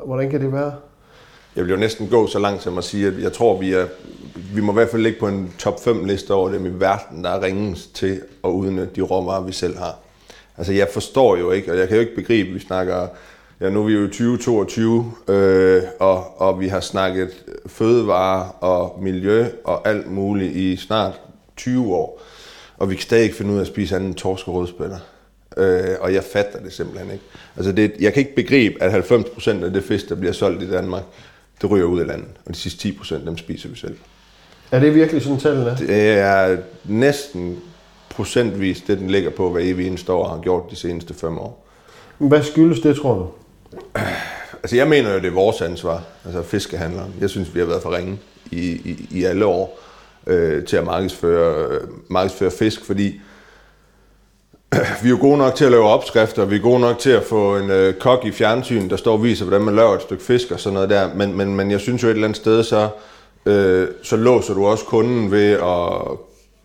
hvordan 0.06 0.30
kan 0.30 0.42
det 0.42 0.54
være? 0.54 0.74
Jeg 1.56 1.63
vil 1.63 1.72
jo 1.72 1.78
næsten 1.78 2.07
gå 2.07 2.28
så 2.28 2.39
langt 2.39 2.63
som 2.63 2.78
at 2.78 2.83
sige, 2.83 3.07
at 3.07 3.19
jeg 3.22 3.33
tror, 3.33 3.57
vi 3.57 3.74
er, 3.74 3.86
vi 4.56 4.62
må 4.62 4.72
i 4.72 4.74
hvert 4.74 4.89
fald 4.89 5.01
ligge 5.01 5.19
på 5.19 5.27
en 5.27 5.54
top 5.57 5.84
5 5.84 6.06
liste 6.06 6.34
over 6.34 6.50
dem 6.50 6.66
i 6.66 6.80
verden, 6.80 7.24
der 7.24 7.30
er 7.30 7.44
ringes 7.44 7.88
til 7.88 8.22
at 8.44 8.50
udnytte 8.50 8.95
de 8.95 9.01
råvarer, 9.01 9.44
vi 9.44 9.51
selv 9.51 9.77
har. 9.77 9.95
Altså, 10.57 10.74
jeg 10.74 10.88
forstår 10.94 11.38
jo 11.38 11.51
ikke, 11.51 11.72
og 11.72 11.77
jeg 11.77 11.88
kan 11.88 11.98
jo 11.98 12.01
ikke 12.01 12.16
begribe, 12.16 12.50
at 12.50 12.56
vi 12.56 12.60
snakker 12.60 13.07
Ja, 13.62 13.69
nu 13.69 13.81
er 13.81 13.86
vi 13.86 13.94
jo 13.94 14.04
i 14.04 14.07
2022, 14.07 15.12
øh, 15.27 15.84
og, 16.00 16.40
og 16.51 16.59
vi 16.59 16.68
har 16.68 16.80
snakket 16.80 17.30
fødevare 17.65 18.51
og 18.51 19.00
miljø 19.01 19.45
og 19.63 19.88
alt 19.88 20.12
muligt 20.12 20.56
i 20.56 20.75
snart 20.75 21.21
20 21.57 21.95
år. 21.95 22.21
Og 22.77 22.89
vi 22.89 22.95
kan 22.95 23.01
stadig 23.01 23.24
ikke 23.24 23.36
finde 23.36 23.51
ud 23.51 23.57
af 23.57 23.62
at 23.62 23.68
spise 23.68 23.95
andet 23.95 24.07
end 24.07 24.15
torsk 24.15 24.48
og 24.48 24.53
rødspætter. 24.53 24.98
Øh, 25.57 25.95
og 26.00 26.13
jeg 26.13 26.24
fatter 26.24 26.59
det 26.59 26.74
simpelthen 26.74 27.12
ikke. 27.12 27.24
Altså 27.56 27.71
det, 27.71 27.94
jeg 28.00 28.13
kan 28.13 28.19
ikke 28.19 28.36
begribe, 28.36 28.83
at 28.83 29.12
90% 29.12 29.50
af 29.50 29.74
det 29.74 29.83
fisk, 29.83 30.09
der 30.09 30.15
bliver 30.15 30.33
solgt 30.33 30.63
i 30.63 30.71
Danmark, 30.71 31.03
det 31.62 31.71
ryger 31.71 31.86
ud 31.86 32.00
af 32.00 32.07
landet. 32.07 32.30
Og 32.45 32.53
de 32.53 32.59
sidste 32.59 32.88
10% 32.89 33.25
dem 33.25 33.38
spiser 33.38 33.69
vi 33.69 33.75
selv. 33.75 33.98
Er 34.71 34.80
det 34.80 34.95
virkelig 34.95 35.21
sådan 35.21 35.39
tallene 35.39 35.69
er? 35.69 35.75
Det 35.75 36.09
er 36.18 36.57
næsten 36.86 37.59
procentvis 38.09 38.81
det, 38.81 38.98
den 38.98 39.09
ligger 39.09 39.30
på, 39.30 39.50
hvad 39.50 39.63
evig 39.63 39.88
eneste 39.88 40.13
år 40.13 40.27
har 40.27 40.42
gjort 40.42 40.63
de 40.71 40.75
seneste 40.75 41.13
fem 41.13 41.38
år. 41.38 41.68
Hvad 42.18 42.44
skyldes 42.44 42.80
det, 42.80 42.95
tror 42.95 43.13
du? 43.13 43.27
Altså 44.63 44.75
jeg 44.75 44.88
mener 44.88 45.13
jo, 45.13 45.19
det 45.19 45.25
er 45.25 45.31
vores 45.31 45.62
ansvar, 45.62 46.04
altså 46.25 46.44
fiskehandleren. 46.44 47.13
Jeg 47.22 47.30
synes, 47.30 47.56
vi 47.56 47.60
har 47.60 47.68
været 47.68 47.81
for 47.81 47.96
ringe 47.96 48.19
i, 48.52 48.66
i, 48.69 49.08
i 49.12 49.24
alle 49.24 49.46
år 49.46 49.80
øh, 50.28 50.66
til 50.66 50.78
at 50.78 50.84
markedsføre, 50.84 51.68
øh, 51.68 51.81
markedsføre 52.08 52.52
fisk, 52.52 52.86
fordi 52.86 53.22
øh, 54.75 54.80
vi 55.04 55.08
er 55.08 55.10
jo 55.10 55.18
gode 55.22 55.38
nok 55.38 55.56
til 55.56 55.66
at 55.66 55.72
lave 55.72 55.84
opskrifter, 55.88 56.46
vi 56.46 56.56
er 56.56 56.60
gode 56.60 56.80
nok 56.80 57.00
til 57.00 57.10
at 57.10 57.24
få 57.24 57.58
en 57.58 57.69
øh, 57.69 57.94
kok 57.94 58.25
i 58.25 58.31
fjernsyn, 58.31 58.90
der 58.90 58.96
står 58.96 59.13
og 59.13 59.24
viser, 59.24 59.46
hvordan 59.46 59.66
man 59.66 59.75
laver 59.75 59.96
et 59.96 60.02
stykke 60.02 60.24
fisk 60.24 60.52
og 60.52 60.60
sådan 60.60 60.74
noget 60.74 60.90
der, 60.90 61.13
men, 61.13 61.38
men, 61.38 61.56
men 61.56 61.72
jeg 61.72 61.80
synes 61.80 62.04
jo 62.04 62.08
et 62.08 62.12
eller 62.12 62.28
andet 62.28 62.38
sted, 62.38 62.63
så, 62.63 62.90
øh, 63.46 63.88
så 64.04 64.16
låser 64.16 64.54
du 64.54 64.66
også 64.66 64.86
kunden 64.86 65.31
ved 65.31 65.52
at 65.52 66.18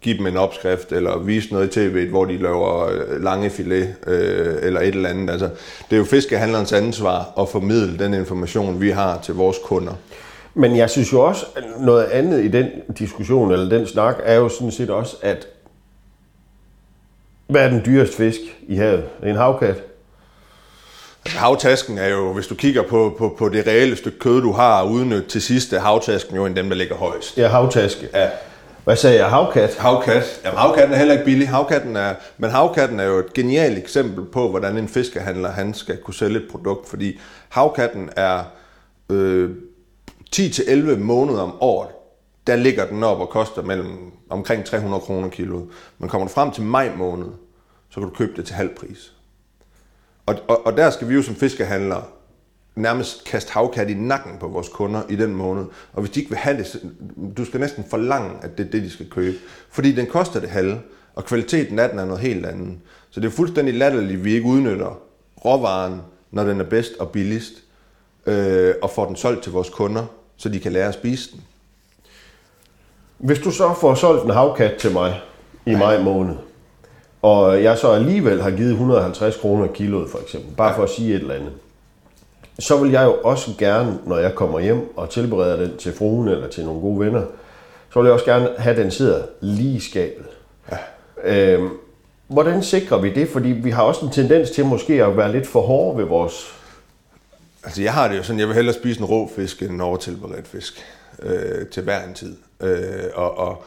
give 0.06 0.19
dem 0.19 0.26
en 0.26 0.37
opskrift, 0.37 0.93
eller 0.93 1.19
vise 1.19 1.53
noget 1.53 1.76
i 1.76 1.81
tv, 1.81 2.08
hvor 2.08 2.25
de 2.25 2.37
laver 2.37 2.88
øh, 2.88 3.23
lange 3.23 3.50
filet, 3.50 3.95
øh, 4.07 4.57
eller 4.62 4.81
et 4.81 4.95
eller 4.95 5.09
andet. 5.09 5.31
Altså, 5.31 5.49
det 5.90 5.97
er 5.97 5.97
jo 5.97 6.04
fiskehandlerens 6.04 6.73
ansvar 6.73 7.33
at 7.40 7.49
formidle 7.49 7.99
den 7.99 8.14
information, 8.14 8.81
vi 8.81 8.90
har 8.90 9.21
til 9.23 9.35
vores 9.35 9.57
kunder. 9.64 9.92
Men 10.54 10.76
jeg 10.76 10.90
synes 10.90 11.12
jo 11.12 11.21
også, 11.21 11.47
at 11.57 11.64
noget 11.81 12.04
andet 12.04 12.45
i 12.45 12.49
den 12.49 12.66
diskussion, 12.99 13.52
eller 13.52 13.69
den 13.69 13.87
snak, 13.87 14.16
er 14.23 14.35
jo 14.35 14.49
sådan 14.49 14.71
set 14.71 14.90
også, 14.90 15.16
at 15.23 15.47
hvad 17.47 17.64
er 17.64 17.69
den 17.69 17.83
dyreste 17.87 18.16
fisk 18.16 18.40
i 18.69 18.76
havet? 18.76 19.04
En 19.25 19.37
havkat? 19.37 19.83
Altså, 21.25 21.38
havtasken 21.38 21.99
er 21.99 22.09
jo, 22.09 22.33
hvis 22.33 22.47
du 22.47 22.54
kigger 22.54 22.83
på, 22.83 23.14
på, 23.19 23.35
på 23.38 23.49
det 23.49 23.66
reelle 23.66 23.97
stykke 23.97 24.19
kød, 24.19 24.42
du 24.42 24.52
har 24.52 24.85
udnyttet 24.85 25.26
til 25.26 25.42
sidst, 25.42 25.73
er 25.73 25.81
havtasken 25.81 26.37
jo 26.37 26.47
en 26.47 26.57
dem, 26.57 26.69
der 26.69 26.76
ligger 26.76 26.95
højst. 26.95 27.38
Ja, 27.38 27.49
havtaske. 27.49 28.09
Ja. 28.14 28.28
Hvad 28.87 28.97
sagde 28.97 29.16
jeg? 29.16 29.31
Havkat? 29.31 29.75
Havkat. 29.75 30.40
Jamen, 30.45 30.59
havkatten 30.59 30.93
er 30.93 30.99
heller 30.99 31.14
ikke 31.14 31.25
billig. 31.25 31.49
Havkatten 31.49 31.97
er, 31.97 32.14
men 32.38 32.50
havkatten 32.50 33.00
er 33.00 33.05
jo 33.05 33.19
et 33.19 33.33
genialt 33.33 33.78
eksempel 33.78 34.25
på, 34.25 34.50
hvordan 34.50 34.76
en 34.76 34.88
fiskehandler 34.88 35.50
han 35.50 35.75
skal 35.75 35.97
kunne 35.97 36.14
sælge 36.14 36.38
et 36.38 36.49
produkt, 36.50 36.88
fordi 36.88 37.21
havkatten 37.49 38.11
er 38.16 38.45
øh, 39.11 39.50
10-11 40.37 40.97
måneder 40.97 41.43
om 41.43 41.62
året, 41.62 41.88
der 42.47 42.57
ligger 42.57 42.87
den 42.87 43.02
op 43.02 43.21
og 43.21 43.28
koster 43.28 43.62
mellem 43.62 44.12
omkring 44.31 44.64
300 44.64 45.00
kroner 45.00 45.28
kilo. 45.28 45.66
Men 45.99 46.09
kommer 46.09 46.28
du 46.28 46.33
frem 46.33 46.50
til 46.50 46.62
maj 46.62 46.93
måned, 46.97 47.28
så 47.90 48.00
kan 48.00 48.09
du 48.09 48.14
købe 48.14 48.33
det 48.37 48.45
til 48.45 48.55
halv 48.55 48.75
pris. 48.76 49.12
Og, 50.26 50.35
og, 50.49 50.66
og 50.66 50.76
der 50.76 50.90
skal 50.90 51.09
vi 51.09 51.14
jo 51.14 51.23
som 51.23 51.35
fiskehandlere 51.35 52.02
nærmest 52.76 53.25
kaste 53.25 53.52
havkat 53.52 53.90
i 53.90 53.95
nakken 53.95 54.38
på 54.40 54.49
vores 54.49 54.68
kunder 54.68 55.02
i 55.09 55.16
den 55.16 55.35
måned. 55.35 55.64
Og 55.92 56.00
hvis 56.00 56.11
de 56.11 56.21
ikke 56.21 56.30
vil 56.30 56.38
have 56.38 56.56
det, 56.59 56.83
du 57.37 57.45
skal 57.45 57.61
næsten 57.61 57.85
forlange, 57.90 58.30
at 58.42 58.59
det 58.59 58.66
er 58.66 58.71
det, 58.71 58.83
de 58.83 58.90
skal 58.90 59.11
købe. 59.11 59.37
Fordi 59.71 59.92
den 59.92 60.06
koster 60.06 60.40
det 60.40 60.49
halve, 60.49 60.80
og 61.14 61.25
kvaliteten 61.25 61.78
af 61.78 61.90
den 61.90 61.99
er 61.99 62.04
noget 62.04 62.21
helt 62.21 62.47
andet. 62.47 62.78
Så 63.11 63.21
det 63.21 63.26
er 63.26 63.30
fuldstændig 63.30 63.75
latterligt, 63.75 64.18
at 64.18 64.25
vi 64.25 64.35
ikke 64.35 64.47
udnytter 64.47 64.99
råvaren, 65.45 66.00
når 66.30 66.45
den 66.45 66.61
er 66.61 66.64
bedst 66.64 66.92
og 66.99 67.11
billigst, 67.11 67.52
øh, 68.26 68.75
og 68.83 68.90
får 68.90 69.06
den 69.06 69.16
solgt 69.16 69.42
til 69.42 69.52
vores 69.52 69.71
kunder, 69.71 70.04
så 70.37 70.49
de 70.49 70.61
kan 70.61 70.73
lære 70.73 70.88
at 70.88 70.95
spise 70.95 71.33
den. 71.33 71.40
Hvis 73.18 73.38
du 73.38 73.50
så 73.50 73.75
får 73.80 73.95
solgt 73.95 74.25
en 74.25 74.30
havkat 74.30 74.75
til 74.76 74.92
mig 74.92 75.21
i 75.66 75.71
ja. 75.71 75.78
maj 75.78 76.02
måned, 76.02 76.37
og 77.23 77.62
jeg 77.62 77.78
så 77.78 77.90
alligevel 77.90 78.42
har 78.42 78.50
givet 78.50 78.71
150 78.71 79.37
kroner 79.37 79.66
kiloet 79.66 80.11
for 80.11 80.18
eksempel, 80.18 80.54
bare 80.56 80.71
ja. 80.71 80.78
for 80.78 80.83
at 80.83 80.90
sige 80.90 81.14
et 81.14 81.21
eller 81.21 81.35
andet, 81.35 81.52
så 82.59 82.77
vil 82.77 82.93
jeg 82.93 83.05
jo 83.05 83.17
også 83.25 83.51
gerne, 83.59 83.99
når 84.07 84.19
jeg 84.19 84.35
kommer 84.35 84.61
hjem 84.61 84.97
og 84.97 85.11
tilbereder 85.11 85.57
den 85.57 85.77
til 85.77 85.93
fruen 85.93 86.29
eller 86.29 86.49
til 86.49 86.65
nogle 86.65 86.81
gode 86.81 87.01
venner, 87.01 87.23
så 87.93 88.01
vil 88.01 88.07
jeg 88.07 88.15
også 88.15 88.25
gerne 88.25 88.49
have, 88.59 88.77
at 88.77 88.83
den 88.83 88.91
sidder 88.91 89.23
lige 89.41 89.77
i 89.77 89.81
skabet. 89.81 90.27
Ja. 90.73 90.79
Øhm, 91.25 91.71
Hvordan 92.29 92.63
sikrer 92.63 92.99
vi 92.99 93.11
det? 93.11 93.29
Fordi 93.29 93.49
vi 93.49 93.71
har 93.71 93.83
også 93.83 94.07
en 94.07 94.13
tendens 94.13 94.51
til 94.51 94.65
måske 94.65 95.05
at 95.05 95.17
være 95.17 95.33
lidt 95.33 95.47
for 95.47 95.61
hårde 95.61 95.99
ved 95.99 96.05
vores... 96.05 96.55
Altså 97.65 97.83
jeg 97.83 97.95
har 97.95 98.09
det 98.09 98.17
jo 98.17 98.23
sådan, 98.23 98.41
jeg 98.41 98.49
vil 98.49 98.55
hellere 98.55 98.75
spise 98.75 99.01
en 99.01 99.07
rå 99.07 99.31
fisk 99.37 99.63
end 99.63 99.71
en 99.71 99.81
overtilberedt 99.81 100.49
fisk 100.49 100.85
øh, 101.23 101.67
til 101.67 101.83
hver 101.83 102.05
en 102.05 102.15
tid. 102.15 102.37
Øh, 102.63 103.05
og, 103.15 103.39
og, 103.39 103.65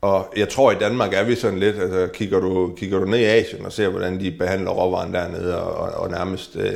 og 0.00 0.32
jeg 0.36 0.48
tror 0.48 0.72
i 0.72 0.74
Danmark 0.74 1.14
er 1.14 1.24
vi 1.24 1.34
sådan 1.34 1.58
lidt, 1.58 1.76
altså 1.78 2.08
kigger 2.12 2.40
du, 2.40 2.72
kigger 2.76 2.98
du 2.98 3.04
ned 3.04 3.18
i 3.18 3.24
Asien 3.24 3.66
og 3.66 3.72
ser, 3.72 3.88
hvordan 3.88 4.20
de 4.20 4.30
behandler 4.30 4.70
råvaren 4.70 5.14
dernede, 5.14 5.62
og, 5.62 5.74
og, 5.74 6.02
og 6.02 6.10
nærmest 6.10 6.56
øh, 6.56 6.72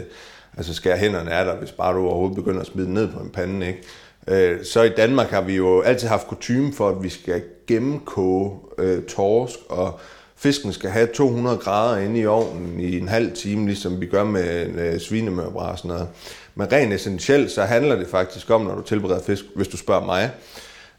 altså 0.57 0.75
skærer 0.75 0.97
hænderne 0.97 1.31
af 1.31 1.45
dig, 1.45 1.55
hvis 1.55 1.73
bare 1.73 1.95
du 1.95 2.07
overhovedet 2.07 2.37
begynder 2.37 2.61
at 2.61 2.67
smide 2.67 2.87
den 2.87 2.95
ned 2.95 3.09
på 3.09 3.19
en 3.19 3.31
pande, 3.31 3.67
ikke? 3.67 3.83
Øh, 4.29 4.65
så 4.65 4.83
i 4.83 4.89
Danmark 4.89 5.31
har 5.31 5.41
vi 5.41 5.57
jo 5.57 5.81
altid 5.81 6.09
haft 6.09 6.27
kutume 6.27 6.73
for, 6.73 6.89
at 6.89 7.03
vi 7.03 7.09
skal 7.09 7.43
gennemkoge 7.67 8.59
øh, 8.79 9.03
torsk, 9.03 9.59
og 9.69 10.01
fisken 10.37 10.73
skal 10.73 10.91
have 10.91 11.09
200 11.15 11.57
grader 11.57 11.99
inde 11.99 12.21
i 12.21 12.27
ovnen 12.27 12.81
i 12.81 12.99
en 12.99 13.09
halv 13.09 13.33
time, 13.33 13.67
ligesom 13.67 14.01
vi 14.01 14.07
gør 14.07 14.25
med 14.25 14.67
øh, 14.67 15.01
svinemørbræ 15.01 15.71
og 15.71 15.79
sådan 15.79 15.89
noget. 15.89 16.09
Men 16.55 16.73
rent 16.73 16.93
essentielt, 16.93 17.51
så 17.51 17.63
handler 17.63 17.97
det 17.97 18.07
faktisk 18.07 18.51
om, 18.51 18.61
når 18.61 18.75
du 18.75 18.83
tilbereder 18.83 19.23
fisk, 19.23 19.45
hvis 19.57 19.69
du 19.69 19.77
spørger 19.77 20.05
mig, 20.05 20.31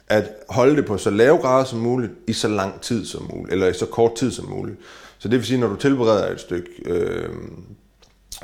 at 0.08 0.32
holde 0.50 0.76
det 0.76 0.86
på 0.86 0.98
så 0.98 1.10
lave 1.10 1.38
grader 1.38 1.66
som 1.66 1.80
muligt, 1.80 2.12
i 2.28 2.34
så 2.34 2.48
lang 2.48 2.82
tid 2.82 3.06
som 3.06 3.30
muligt, 3.34 3.54
eller 3.54 3.68
i 3.68 3.74
så 3.74 3.86
kort 3.86 4.16
tid 4.16 4.32
som 4.32 4.50
muligt. 4.50 4.78
Så 5.20 5.28
det 5.28 5.40
vil 5.40 5.46
sige, 5.46 5.60
når 5.60 5.68
du 5.68 5.76
tilbereder 5.76 6.32
et 6.32 6.40
stykke, 6.40 6.70
øh, 6.86 7.30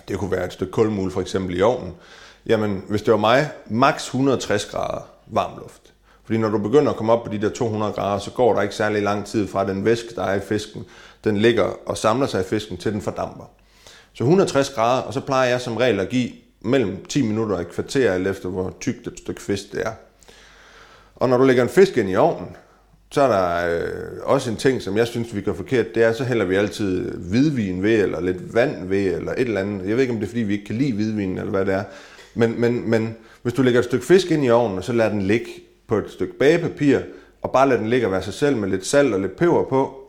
det 0.07 0.17
kunne 0.17 0.31
være 0.31 0.45
et 0.45 0.53
stykke 0.53 0.71
kulmul 0.71 1.11
for 1.11 1.21
eksempel 1.21 1.57
i 1.57 1.61
ovnen, 1.61 1.93
jamen 2.45 2.83
hvis 2.89 3.01
det 3.01 3.11
var 3.11 3.19
mig, 3.19 3.49
maks 3.69 4.05
160 4.05 4.65
grader 4.65 5.09
varm 5.27 5.57
luft. 5.57 5.93
Fordi 6.23 6.37
når 6.37 6.49
du 6.49 6.57
begynder 6.57 6.91
at 6.91 6.97
komme 6.97 7.13
op 7.13 7.23
på 7.23 7.31
de 7.31 7.41
der 7.41 7.49
200 7.49 7.93
grader, 7.93 8.19
så 8.19 8.31
går 8.31 8.53
der 8.53 8.61
ikke 8.61 8.75
særlig 8.75 9.01
lang 9.01 9.25
tid 9.25 9.47
fra 9.47 9.67
den 9.67 9.85
væske, 9.85 10.15
der 10.15 10.23
er 10.23 10.35
i 10.35 10.39
fisken, 10.39 10.85
den 11.23 11.37
ligger 11.37 11.63
og 11.85 11.97
samler 11.97 12.27
sig 12.27 12.41
i 12.41 12.43
fisken, 12.43 12.77
til 12.77 12.93
den 12.93 13.01
fordamper. 13.01 13.51
Så 14.13 14.23
160 14.23 14.69
grader, 14.69 15.01
og 15.01 15.13
så 15.13 15.21
plejer 15.21 15.49
jeg 15.49 15.61
som 15.61 15.77
regel 15.77 15.99
at 15.99 16.09
give 16.09 16.31
mellem 16.61 17.05
10 17.05 17.21
minutter 17.21 17.55
og 17.55 17.61
et 17.61 17.71
kvarter, 17.71 18.13
alt 18.13 18.27
efter 18.27 18.49
hvor 18.49 18.73
tykt 18.79 19.07
et 19.07 19.19
stykke 19.19 19.41
fisk 19.41 19.71
det 19.71 19.81
er. 19.87 19.91
Og 21.15 21.29
når 21.29 21.37
du 21.37 21.43
lægger 21.43 21.63
en 21.63 21.69
fisk 21.69 21.97
ind 21.97 22.09
i 22.09 22.15
ovnen, 22.15 22.55
så 23.11 23.21
er 23.21 23.27
der 23.27 23.77
øh, 23.79 24.11
også 24.23 24.49
en 24.49 24.57
ting, 24.57 24.81
som 24.81 24.97
jeg 24.97 25.07
synes, 25.07 25.35
vi 25.35 25.41
gør 25.41 25.53
forkert. 25.53 25.95
Det 25.95 26.03
er, 26.03 26.13
så 26.13 26.23
hælder 26.23 26.45
vi 26.45 26.55
altid 26.55 27.11
hvidvin 27.11 27.83
ved, 27.83 28.03
eller 28.03 28.21
lidt 28.21 28.53
vand 28.53 28.87
ved, 28.87 29.15
eller 29.15 29.31
et 29.31 29.39
eller 29.39 29.61
andet. 29.61 29.87
Jeg 29.87 29.95
ved 29.95 30.01
ikke, 30.01 30.13
om 30.13 30.19
det 30.19 30.25
er, 30.25 30.29
fordi 30.29 30.41
vi 30.41 30.53
ikke 30.53 30.65
kan 30.65 30.75
lide 30.75 30.93
hvidvin, 30.93 31.37
eller 31.37 31.51
hvad 31.51 31.65
det 31.65 31.73
er. 31.73 31.83
Men, 32.33 32.61
men, 32.61 32.89
men 32.89 33.15
hvis 33.41 33.53
du 33.53 33.61
lægger 33.61 33.79
et 33.79 33.85
stykke 33.85 34.05
fisk 34.05 34.31
ind 34.31 34.45
i 34.45 34.49
ovnen, 34.49 34.77
og 34.77 34.83
så 34.83 34.93
lader 34.93 35.09
den 35.09 35.21
ligge 35.21 35.45
på 35.87 35.97
et 35.97 36.11
stykke 36.11 36.33
bagepapir, 36.33 36.99
og 37.41 37.51
bare 37.51 37.67
lader 37.69 37.79
den 37.79 37.89
ligge 37.89 38.07
og 38.07 38.11
være 38.11 38.23
sig 38.23 38.33
selv 38.33 38.57
med 38.57 38.69
lidt 38.69 38.85
salt 38.85 39.13
og 39.13 39.19
lidt 39.19 39.37
peber 39.37 39.63
på, 39.63 40.07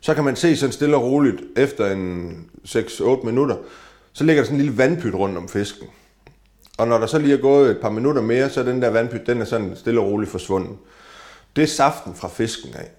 så 0.00 0.14
kan 0.14 0.24
man 0.24 0.36
se 0.36 0.56
sådan 0.56 0.72
stille 0.72 0.96
og 0.96 1.02
roligt, 1.02 1.42
efter 1.56 1.92
en 1.92 2.36
6-8 2.68 3.26
minutter, 3.26 3.56
så 4.12 4.24
ligger 4.24 4.42
der 4.42 4.46
sådan 4.46 4.60
en 4.60 4.64
lille 4.64 4.78
vandpyt 4.78 5.14
rundt 5.14 5.36
om 5.36 5.48
fisken. 5.48 5.88
Og 6.78 6.88
når 6.88 6.98
der 6.98 7.06
så 7.06 7.18
lige 7.18 7.34
er 7.34 7.40
gået 7.40 7.70
et 7.70 7.78
par 7.78 7.90
minutter 7.90 8.22
mere, 8.22 8.50
så 8.50 8.60
er 8.60 8.64
den 8.64 8.82
der 8.82 8.90
vandpyt, 8.90 9.26
den 9.26 9.40
er 9.40 9.44
sådan 9.44 9.76
stille 9.76 10.00
og 10.00 10.06
roligt 10.06 10.30
forsvundet. 10.30 10.76
Det 11.56 11.62
er 11.62 11.66
saften 11.66 12.14
fra 12.14 12.28
fisken 12.28 12.74
af. 12.74 12.90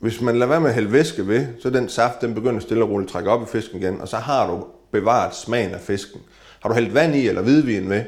Hvis 0.00 0.20
man 0.20 0.34
lader 0.34 0.46
være 0.46 0.60
med 0.60 0.68
at 0.68 0.74
hælde 0.74 0.92
væske 0.92 1.26
ved, 1.26 1.46
så 1.62 1.70
den 1.70 1.88
saft, 1.88 2.20
den 2.20 2.34
begynder 2.34 2.60
stille 2.60 2.84
og 2.84 2.90
roligt 2.90 3.08
at 3.08 3.12
trække 3.12 3.30
op 3.30 3.42
i 3.42 3.46
fisken 3.46 3.82
igen, 3.82 4.00
og 4.00 4.08
så 4.08 4.16
har 4.16 4.46
du 4.46 4.64
bevaret 4.92 5.34
smagen 5.34 5.74
af 5.74 5.80
fisken. 5.80 6.20
Har 6.60 6.68
du 6.68 6.74
hældt 6.74 6.94
vand 6.94 7.14
i 7.14 7.28
eller 7.28 7.42
hvidvin 7.42 7.88
med, 7.88 8.04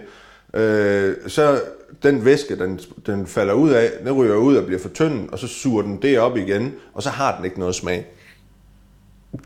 øh, 0.55 1.17
så 1.27 1.61
den 2.03 2.25
væske, 2.25 2.59
den, 2.59 2.81
den 3.07 3.27
falder 3.27 3.55
ud 3.55 3.71
af, 3.71 3.91
den 4.05 4.13
ryger 4.13 4.37
ud 4.37 4.57
og 4.57 4.65
bliver 4.67 4.81
for 4.81 4.89
tynd, 4.89 5.29
og 5.29 5.39
så 5.39 5.49
suger 5.49 5.83
den 5.83 6.03
det 6.03 6.19
op 6.19 6.37
igen, 6.37 6.75
og 6.95 7.03
så 7.03 7.11
har 7.11 7.37
den 7.37 7.45
ikke 7.45 7.59
noget 7.59 7.75
smag. 7.75 8.07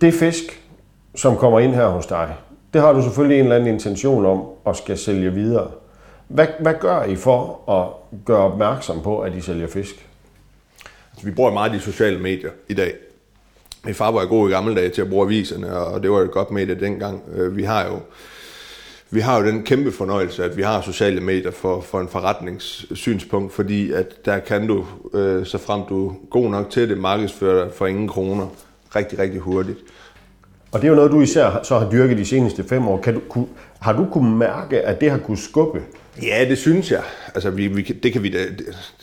Det 0.00 0.14
fisk, 0.14 0.62
som 1.14 1.36
kommer 1.36 1.60
ind 1.60 1.74
her 1.74 1.88
hos 1.88 2.06
dig, 2.06 2.36
det 2.72 2.80
har 2.80 2.92
du 2.92 3.02
selvfølgelig 3.02 3.38
en 3.38 3.44
eller 3.44 3.56
anden 3.56 3.74
intention 3.74 4.26
om 4.26 4.42
at 4.66 4.76
skal 4.76 4.98
sælge 4.98 5.32
videre. 5.32 5.70
Hvad, 6.28 6.46
hvad 6.60 6.74
gør 6.80 7.02
I 7.02 7.16
for 7.16 7.70
at 7.70 8.16
gøre 8.24 8.42
opmærksom 8.52 9.02
på, 9.02 9.20
at 9.20 9.34
I 9.34 9.40
sælger 9.40 9.66
fisk? 9.66 10.08
Vi 11.22 11.30
bruger 11.30 11.52
meget 11.52 11.72
de 11.72 11.80
sociale 11.80 12.18
medier 12.18 12.50
i 12.68 12.74
dag. 12.74 12.94
Min 13.84 13.94
far 13.94 14.10
var 14.10 14.24
god 14.24 14.48
i 14.48 14.52
gamle 14.52 14.74
dage 14.74 14.88
til 14.88 15.02
at 15.02 15.08
bruge 15.08 15.24
aviserne, 15.24 15.76
og 15.76 16.02
det 16.02 16.10
var 16.10 16.20
et 16.20 16.30
godt 16.30 16.50
medie 16.50 16.80
dengang. 16.80 17.22
Øh, 17.36 17.56
vi 17.56 17.62
har 17.62 17.86
jo 17.86 18.00
vi 19.10 19.20
har 19.20 19.40
jo 19.40 19.46
den 19.46 19.62
kæmpe 19.62 19.92
fornøjelse, 19.92 20.44
at 20.44 20.56
vi 20.56 20.62
har 20.62 20.80
sociale 20.80 21.20
medier 21.20 21.50
for, 21.50 21.80
for 21.80 22.00
en 22.00 22.08
forretningssynspunkt, 22.08 23.52
fordi 23.52 23.92
at 23.92 24.24
der 24.24 24.38
kan 24.38 24.66
du, 24.66 24.84
øh, 25.14 25.46
så 25.46 25.58
frem 25.58 25.82
du 25.88 26.08
er 26.08 26.14
god 26.30 26.50
nok 26.50 26.70
til 26.70 26.88
det, 26.88 26.98
markedsføre 26.98 27.70
for 27.70 27.86
ingen 27.86 28.08
kroner 28.08 28.46
rigtig, 28.96 29.18
rigtig 29.18 29.40
hurtigt. 29.40 29.78
Og 30.72 30.80
det 30.80 30.86
er 30.86 30.90
jo 30.90 30.96
noget, 30.96 31.10
du 31.10 31.20
især 31.20 31.60
så 31.62 31.78
har 31.78 31.90
dyrket 31.90 32.18
de 32.18 32.24
seneste 32.24 32.64
fem 32.64 32.88
år. 32.88 33.00
Kan 33.00 33.14
du, 33.14 33.20
kun, 33.28 33.48
har 33.80 33.92
du 33.92 34.06
kunnet 34.12 34.36
mærke, 34.36 34.80
at 34.80 35.00
det 35.00 35.10
har 35.10 35.18
kunne 35.18 35.38
skubbe? 35.38 35.82
Ja, 36.22 36.44
det 36.48 36.58
synes 36.58 36.90
jeg. 36.90 37.02
Altså, 37.34 37.50
vi, 37.50 37.66
vi, 37.66 37.82
det, 37.82 38.12
kan 38.12 38.22
vi 38.22 38.28
da, 38.28 38.38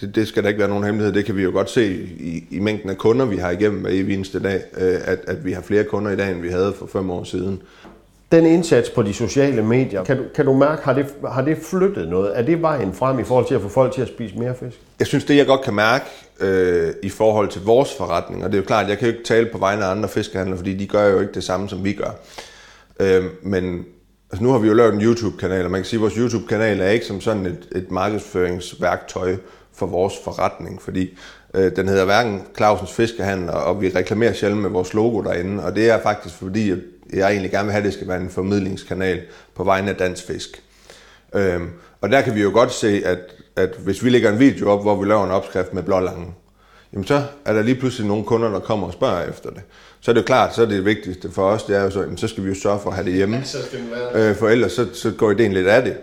det, 0.02 0.16
det 0.16 0.28
skal 0.28 0.44
der 0.44 0.50
ikke 0.50 0.60
være 0.60 0.70
nogen 0.70 0.84
hemmelighed. 0.84 1.14
Det 1.14 1.26
kan 1.26 1.38
vi 1.38 1.44
jo 1.44 1.52
godt 1.52 1.70
se 1.70 2.08
i, 2.20 2.44
i 2.52 2.60
mængden 2.60 2.90
af 2.90 2.98
kunder, 2.98 3.26
vi 3.26 3.38
har 3.38 3.52
igennem 3.52 3.82
hver 3.82 3.90
eneste 3.90 4.44
dag, 4.44 4.62
øh, 4.78 5.00
at, 5.06 5.20
at 5.28 5.46
vi 5.46 5.52
har 5.52 5.62
flere 5.62 5.84
kunder 5.84 6.12
i 6.12 6.16
dag, 6.16 6.32
end 6.32 6.42
vi 6.42 6.50
havde 6.50 6.74
for 6.80 6.86
fem 6.86 7.10
år 7.10 7.24
siden 7.24 7.62
den 8.34 8.46
indsats 8.46 8.90
på 8.90 9.04
de 9.04 9.14
sociale 9.14 9.64
medier, 9.64 10.04
kan 10.04 10.18
du, 10.18 10.24
kan 10.36 10.46
du 10.46 10.54
mærke, 10.54 10.84
har 10.84 10.94
det, 10.94 11.06
har 11.32 11.42
det 11.42 11.58
flyttet 11.58 12.10
noget? 12.10 12.38
Er 12.38 12.42
det 12.42 12.62
vejen 12.62 12.94
frem 12.94 13.20
i 13.20 13.24
forhold 13.24 13.48
til 13.48 13.56
at 13.56 13.62
få 13.62 13.70
folk 13.70 13.94
til 13.94 14.02
at 14.02 14.08
spise 14.08 14.36
mere 14.36 14.56
fisk? 14.56 14.78
Jeg 15.00 15.08
synes, 15.08 15.26
det 15.26 15.38
jeg 15.38 15.46
godt 15.46 15.62
kan 15.62 15.74
mærke 15.74 16.06
øh, 16.40 16.94
i 17.04 17.10
forhold 17.10 17.50
til 17.50 17.62
vores 17.62 17.94
forretning, 17.98 18.44
og 18.44 18.52
det 18.52 18.58
er 18.58 18.62
jo 18.62 18.66
klart, 18.66 18.90
jeg 18.90 18.98
kan 18.98 19.08
jo 19.08 19.14
ikke 19.14 19.26
tale 19.26 19.50
på 19.52 19.58
vegne 19.58 19.86
af 19.86 19.92
andre 19.92 20.10
fiskehandlere, 20.10 20.58
fordi 20.58 20.74
de 20.74 20.88
gør 20.88 21.08
jo 21.08 21.20
ikke 21.20 21.34
det 21.34 21.44
samme, 21.44 21.70
som 21.70 21.84
vi 21.84 21.94
gør. 21.94 22.20
Øh, 23.00 23.24
men 23.42 23.86
altså, 24.34 24.44
nu 24.44 24.52
har 24.52 24.60
vi 24.60 24.68
jo 24.68 24.74
lavet 24.74 24.94
en 24.94 25.02
YouTube-kanal, 25.02 25.66
og 25.66 25.72
man 25.72 25.82
kan 25.82 25.86
sige, 25.86 25.98
at 25.98 26.02
vores 26.02 26.14
YouTube-kanal 26.14 26.80
er 26.80 26.90
ikke 26.90 27.06
som 27.06 27.22
sådan 27.22 27.46
et, 27.46 27.68
et 27.76 27.92
markedsføringsværktøj 27.92 29.36
for 29.74 29.86
vores 29.86 30.14
forretning, 30.24 30.82
fordi 30.82 31.18
øh, 31.54 31.76
den 31.76 31.88
hedder 31.88 32.06
hverken 32.06 32.42
Clausens 32.58 32.94
Fiskehandler, 32.94 33.54
og 33.54 33.82
vi 33.82 33.90
reklamerer 33.90 34.34
sjældent 34.34 34.62
med 34.62 34.70
vores 34.70 34.94
logo 34.94 35.22
derinde, 35.22 35.64
og 35.64 35.76
det 35.76 35.90
er 35.90 36.02
faktisk 36.02 36.36
fordi, 36.36 36.72
at 36.72 36.78
jeg 37.14 37.30
egentlig 37.32 37.52
gerne 37.52 37.66
vil 37.66 37.72
have, 37.72 37.80
at 37.80 37.86
det 37.86 37.94
skal 37.94 38.08
være 38.08 38.22
en 38.22 38.30
formidlingskanal 38.30 39.22
på 39.56 39.64
vegne 39.64 39.90
af 39.90 39.96
dansk 39.96 40.28
fisk. 40.28 40.64
Øhm, 41.36 41.70
og 42.02 42.12
der 42.12 42.22
kan 42.22 42.36
vi 42.36 42.42
jo 42.42 42.52
godt 42.54 42.72
se, 42.72 43.02
at, 43.06 43.20
at 43.56 43.70
hvis 43.84 44.04
vi 44.04 44.10
lægger 44.10 44.32
en 44.32 44.40
video 44.40 44.70
op, 44.70 44.82
hvor 44.82 44.96
vi 44.96 45.06
laver 45.06 45.26
en 45.26 45.32
opskrift 45.32 45.74
med 45.74 45.84
blålangen, 45.84 46.36
jamen 46.94 47.08
så 47.08 47.24
er 47.46 47.54
der 47.54 47.62
lige 47.62 47.76
pludselig 47.76 48.08
nogle 48.08 48.24
kunder, 48.24 48.50
der 48.50 48.60
kommer 48.60 48.88
og 48.88 48.94
spørger 48.94 49.30
efter 49.30 49.50
det. 49.50 49.62
Så 50.02 50.12
er 50.12 50.14
det 50.14 50.22
jo 50.22 50.26
klart, 50.26 50.56
så 50.56 50.62
er 50.62 50.66
det 50.66 50.86
vigtigste 50.86 51.32
for 51.32 51.50
os, 51.50 51.64
det 51.64 51.76
er 51.76 51.84
jo 51.84 51.90
så, 51.90 52.02
jamen, 52.02 52.18
så 52.18 52.28
skal 52.28 52.44
vi 52.44 52.50
jo 52.50 52.56
sørge 52.56 52.80
for 52.80 52.90
at 52.90 52.96
have 52.96 53.06
det 53.06 53.14
hjemme. 53.14 53.44
Øh, 54.16 54.36
for 54.36 54.50
ellers 54.50 54.72
så, 54.72 54.88
så 54.94 55.12
går 55.12 55.32
ideen 55.32 55.54
lidt 55.54 55.68
af 55.68 55.84
det. 55.84 55.98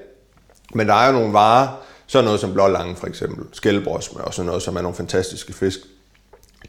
Men 0.74 0.88
der 0.88 0.94
er 0.94 1.06
jo 1.06 1.12
nogle 1.12 1.32
varer, 1.32 1.68
sådan 2.06 2.24
noget 2.24 2.40
som 2.40 2.52
blålange 2.52 2.96
for 2.96 3.06
eksempel, 3.06 3.44
skældbrosme 3.52 4.20
og 4.20 4.34
sådan 4.34 4.46
noget, 4.46 4.62
som 4.62 4.76
er 4.76 4.80
nogle 4.80 4.96
fantastiske 4.96 5.52
fisk. 5.52 5.80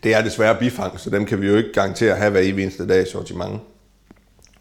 Det 0.04 0.14
er 0.14 0.22
desværre 0.22 0.56
bifang, 0.60 1.00
så 1.00 1.10
dem 1.10 1.26
kan 1.26 1.42
vi 1.42 1.48
jo 1.48 1.56
ikke 1.56 1.74
garantere 1.74 2.12
at 2.12 2.18
have 2.18 2.32
hver 2.32 2.42
eneste 2.42 2.88
dag 2.88 3.08
i 3.08 3.12
sortiment. 3.12 3.62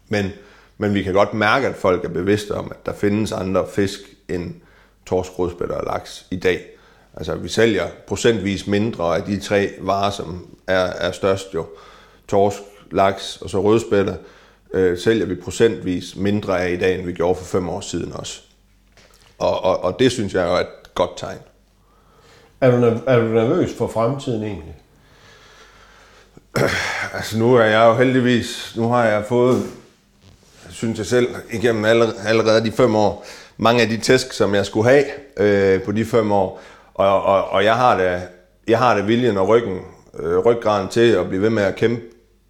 Men, 0.09 0.31
men 0.77 0.93
vi 0.93 1.03
kan 1.03 1.13
godt 1.13 1.33
mærke, 1.33 1.67
at 1.67 1.75
folk 1.75 2.05
er 2.05 2.09
bevidste 2.09 2.51
om, 2.51 2.71
at 2.71 2.85
der 2.85 2.93
findes 2.93 3.31
andre 3.31 3.65
fisk 3.73 3.99
end 4.29 4.53
torsk, 5.05 5.39
rødspætter 5.39 5.75
og 5.75 5.85
laks 5.85 6.25
i 6.31 6.35
dag. 6.35 6.65
Altså, 7.17 7.35
vi 7.35 7.49
sælger 7.49 7.87
procentvis 8.07 8.67
mindre 8.67 9.15
af 9.15 9.23
de 9.23 9.39
tre 9.39 9.69
varer, 9.79 10.11
som 10.11 10.47
er, 10.67 10.85
er 10.85 11.11
størst 11.11 11.53
jo. 11.53 11.65
Torsk, 12.27 12.57
laks 12.91 13.37
og 13.37 13.49
så 13.49 13.61
rødspætter 13.61 14.15
øh, 14.73 14.97
sælger 14.97 15.25
vi 15.25 15.35
procentvis 15.35 16.15
mindre 16.15 16.61
af 16.61 16.71
i 16.71 16.77
dag, 16.77 16.95
end 16.95 17.05
vi 17.05 17.13
gjorde 17.13 17.35
for 17.35 17.45
fem 17.45 17.69
år 17.69 17.81
siden 17.81 18.13
også. 18.13 18.41
Og, 19.37 19.63
og, 19.63 19.83
og 19.83 19.99
det 19.99 20.11
synes 20.11 20.33
jeg 20.33 20.43
er 20.43 20.59
et 20.59 20.93
godt 20.95 21.17
tegn. 21.17 21.37
Er 22.61 22.71
du, 22.71 22.99
er 23.07 23.19
du 23.19 23.25
nervøs 23.25 23.73
for 23.77 23.87
fremtiden 23.87 24.43
egentlig? 24.43 24.75
Altså 27.13 27.37
nu 27.37 27.55
er 27.55 27.63
jeg 27.63 27.85
jo 27.85 27.95
heldigvis, 27.95 28.73
nu 28.77 28.87
har 28.87 29.05
jeg 29.05 29.25
fået 29.25 29.63
synes 30.69 30.97
jeg 30.97 31.05
selv, 31.05 31.35
igennem 31.51 31.85
allerede 32.25 32.65
de 32.65 32.71
fem 32.71 32.95
år, 32.95 33.25
mange 33.57 33.81
af 33.81 33.87
de 33.87 33.97
tæsk, 33.97 34.33
som 34.33 34.55
jeg 34.55 34.65
skulle 34.65 34.89
have 34.89 35.05
øh, 35.37 35.81
på 35.83 35.91
de 35.91 36.05
fem 36.05 36.31
år. 36.31 36.61
Og, 37.01 37.23
og, 37.23 37.49
og 37.49 37.63
jeg, 37.63 37.75
har 37.75 37.97
det, 37.97 38.21
jeg 38.67 38.79
har 38.79 38.95
det 38.95 39.07
viljen 39.07 39.37
og 39.37 39.47
ryggen, 39.47 39.79
øh, 40.19 40.37
ryggraden 40.37 40.89
til 40.89 41.11
at 41.11 41.27
blive 41.27 41.41
ved 41.41 41.49
med 41.49 41.63
at 41.63 41.75
kæmpe 41.75 42.01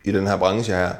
i 0.04 0.12
den 0.12 0.28
her 0.28 0.38
branche 0.38 0.76
her. 0.76 0.92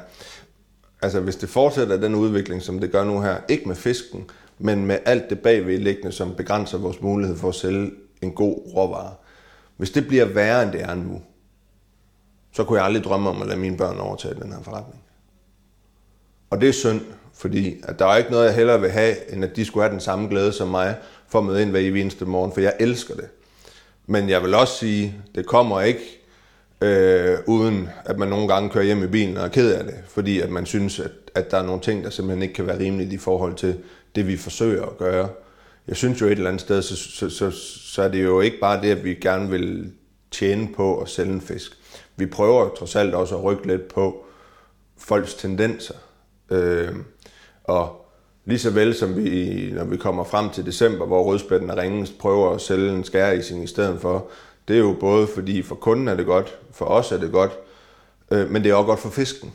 Altså 1.02 1.20
hvis 1.20 1.36
det 1.36 1.48
fortsætter 1.48 1.96
den 1.96 2.14
udvikling, 2.14 2.62
som 2.62 2.78
det 2.78 2.92
gør 2.92 3.04
nu 3.04 3.20
her, 3.20 3.36
ikke 3.48 3.68
med 3.68 3.76
fisken, 3.76 4.30
men 4.58 4.86
med 4.86 4.98
alt 5.04 5.30
det 5.30 5.40
bagvedliggende, 5.40 6.12
som 6.12 6.34
begrænser 6.34 6.78
vores 6.78 7.00
mulighed 7.00 7.36
for 7.36 7.48
at 7.48 7.54
sælge 7.54 7.90
en 8.22 8.32
god 8.32 8.56
råvare. 8.76 9.14
Hvis 9.76 9.90
det 9.90 10.08
bliver 10.08 10.24
værre, 10.24 10.62
end 10.62 10.72
det 10.72 10.82
er 10.82 10.94
nu, 10.94 11.22
så 12.52 12.64
kunne 12.64 12.78
jeg 12.78 12.86
aldrig 12.86 13.04
drømme 13.04 13.30
om 13.30 13.42
at 13.42 13.48
lade 13.48 13.60
mine 13.60 13.76
børn 13.76 13.98
overtage 13.98 14.34
den 14.34 14.52
her 14.52 14.62
forretning. 14.62 15.02
Og 16.50 16.60
det 16.60 16.68
er 16.68 16.72
synd, 16.72 17.00
fordi 17.34 17.80
at 17.84 17.98
der 17.98 18.06
er 18.06 18.16
ikke 18.16 18.30
noget, 18.30 18.46
jeg 18.46 18.54
hellere 18.54 18.80
vil 18.80 18.90
have, 18.90 19.32
end 19.32 19.44
at 19.44 19.56
de 19.56 19.64
skulle 19.64 19.84
have 19.84 19.92
den 19.92 20.00
samme 20.00 20.28
glæde 20.28 20.52
som 20.52 20.68
mig, 20.68 20.96
for 21.28 21.38
at 21.38 21.44
møde 21.44 21.62
ind 21.62 21.70
hver 21.70 21.80
eneste 21.80 22.24
morgen, 22.24 22.52
for 22.52 22.60
jeg 22.60 22.72
elsker 22.80 23.14
det. 23.14 23.28
Men 24.06 24.28
jeg 24.28 24.42
vil 24.42 24.54
også 24.54 24.78
sige, 24.78 25.14
det 25.34 25.46
kommer 25.46 25.80
ikke 25.80 26.22
øh, 26.82 27.38
uden 27.46 27.88
at 28.04 28.18
man 28.18 28.28
nogle 28.28 28.48
gange 28.48 28.70
kører 28.70 28.84
hjem 28.84 29.04
i 29.04 29.06
bilen 29.06 29.36
og 29.36 29.44
er 29.44 29.48
ked 29.48 29.72
af 29.74 29.84
det, 29.84 29.94
fordi 30.08 30.40
at 30.40 30.50
man 30.50 30.66
synes, 30.66 31.00
at, 31.00 31.10
at 31.34 31.50
der 31.50 31.56
er 31.56 31.62
nogle 31.62 31.80
ting, 31.80 32.04
der 32.04 32.10
simpelthen 32.10 32.42
ikke 32.42 32.54
kan 32.54 32.66
være 32.66 32.78
rimeligt 32.78 33.12
i 33.12 33.18
forhold 33.18 33.54
til 33.54 33.78
det, 34.14 34.26
vi 34.26 34.36
forsøger 34.36 34.86
at 34.86 34.98
gøre. 34.98 35.28
Jeg 35.88 35.96
synes 35.96 36.20
jo 36.20 36.26
et 36.26 36.32
eller 36.32 36.48
andet 36.48 36.60
sted, 36.60 36.82
så, 36.82 36.96
så, 36.96 37.30
så, 37.30 37.50
så 37.84 38.02
er 38.02 38.08
det 38.08 38.24
jo 38.24 38.40
ikke 38.40 38.60
bare 38.60 38.82
det, 38.82 38.90
at 38.90 39.04
vi 39.04 39.14
gerne 39.14 39.50
vil 39.50 39.92
tjene 40.30 40.68
på 40.76 41.00
at 41.00 41.08
sælge 41.08 41.32
en 41.32 41.40
fisk. 41.40 41.72
Vi 42.16 42.26
prøver 42.26 42.68
trods 42.68 42.96
alt 42.96 43.14
også 43.14 43.36
at 43.36 43.44
rykke 43.44 43.66
lidt 43.66 43.88
på 43.88 44.24
folks 44.98 45.34
tendenser. 45.34 45.94
Øh, 46.50 46.94
og 47.64 48.01
lige 48.44 48.58
så 48.58 48.70
vel 48.70 48.94
som 48.94 49.16
vi, 49.16 49.70
når 49.74 49.84
vi 49.84 49.96
kommer 49.96 50.24
frem 50.24 50.50
til 50.50 50.66
december, 50.66 51.06
hvor 51.06 51.22
rødspætten 51.22 51.70
er 51.70 51.76
ringens, 51.76 52.10
prøver 52.10 52.54
at 52.54 52.60
sælge 52.60 52.92
en 52.92 53.04
skæreising 53.04 53.64
i 53.64 53.66
stedet 53.66 54.00
for, 54.00 54.26
det 54.68 54.76
er 54.76 54.80
jo 54.80 54.96
både 55.00 55.26
fordi 55.26 55.62
for 55.62 55.74
kunden 55.74 56.08
er 56.08 56.16
det 56.16 56.26
godt, 56.26 56.58
for 56.72 56.84
os 56.84 57.12
er 57.12 57.18
det 57.18 57.32
godt, 57.32 57.52
øh, 58.30 58.50
men 58.50 58.64
det 58.64 58.70
er 58.70 58.74
også 58.74 58.86
godt 58.86 59.00
for 59.00 59.10
fisken. 59.10 59.52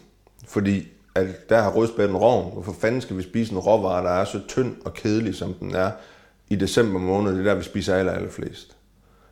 Fordi 0.48 0.88
at 1.18 1.50
der 1.50 1.62
har 1.62 1.72
rødspætten 1.72 2.18
rovn. 2.18 2.54
Hvorfor 2.54 2.76
fanden 2.82 3.02
skal 3.02 3.18
vi 3.18 3.24
spise 3.24 3.52
en 3.52 3.60
råvare, 3.60 4.04
der 4.04 4.10
er 4.10 4.26
så 4.26 4.40
tynd 4.48 4.76
og 4.86 4.94
kedelig, 4.94 5.36
som 5.36 5.54
den 5.54 5.76
er 5.76 5.92
i 6.50 6.56
december 6.56 7.00
måned? 7.00 7.32
Det 7.32 7.40
er 7.40 7.44
der, 7.44 7.56
vi 7.56 7.64
spiser 7.64 7.96
aller, 7.96 8.12
aller 8.12 8.30
flest. 8.30 8.76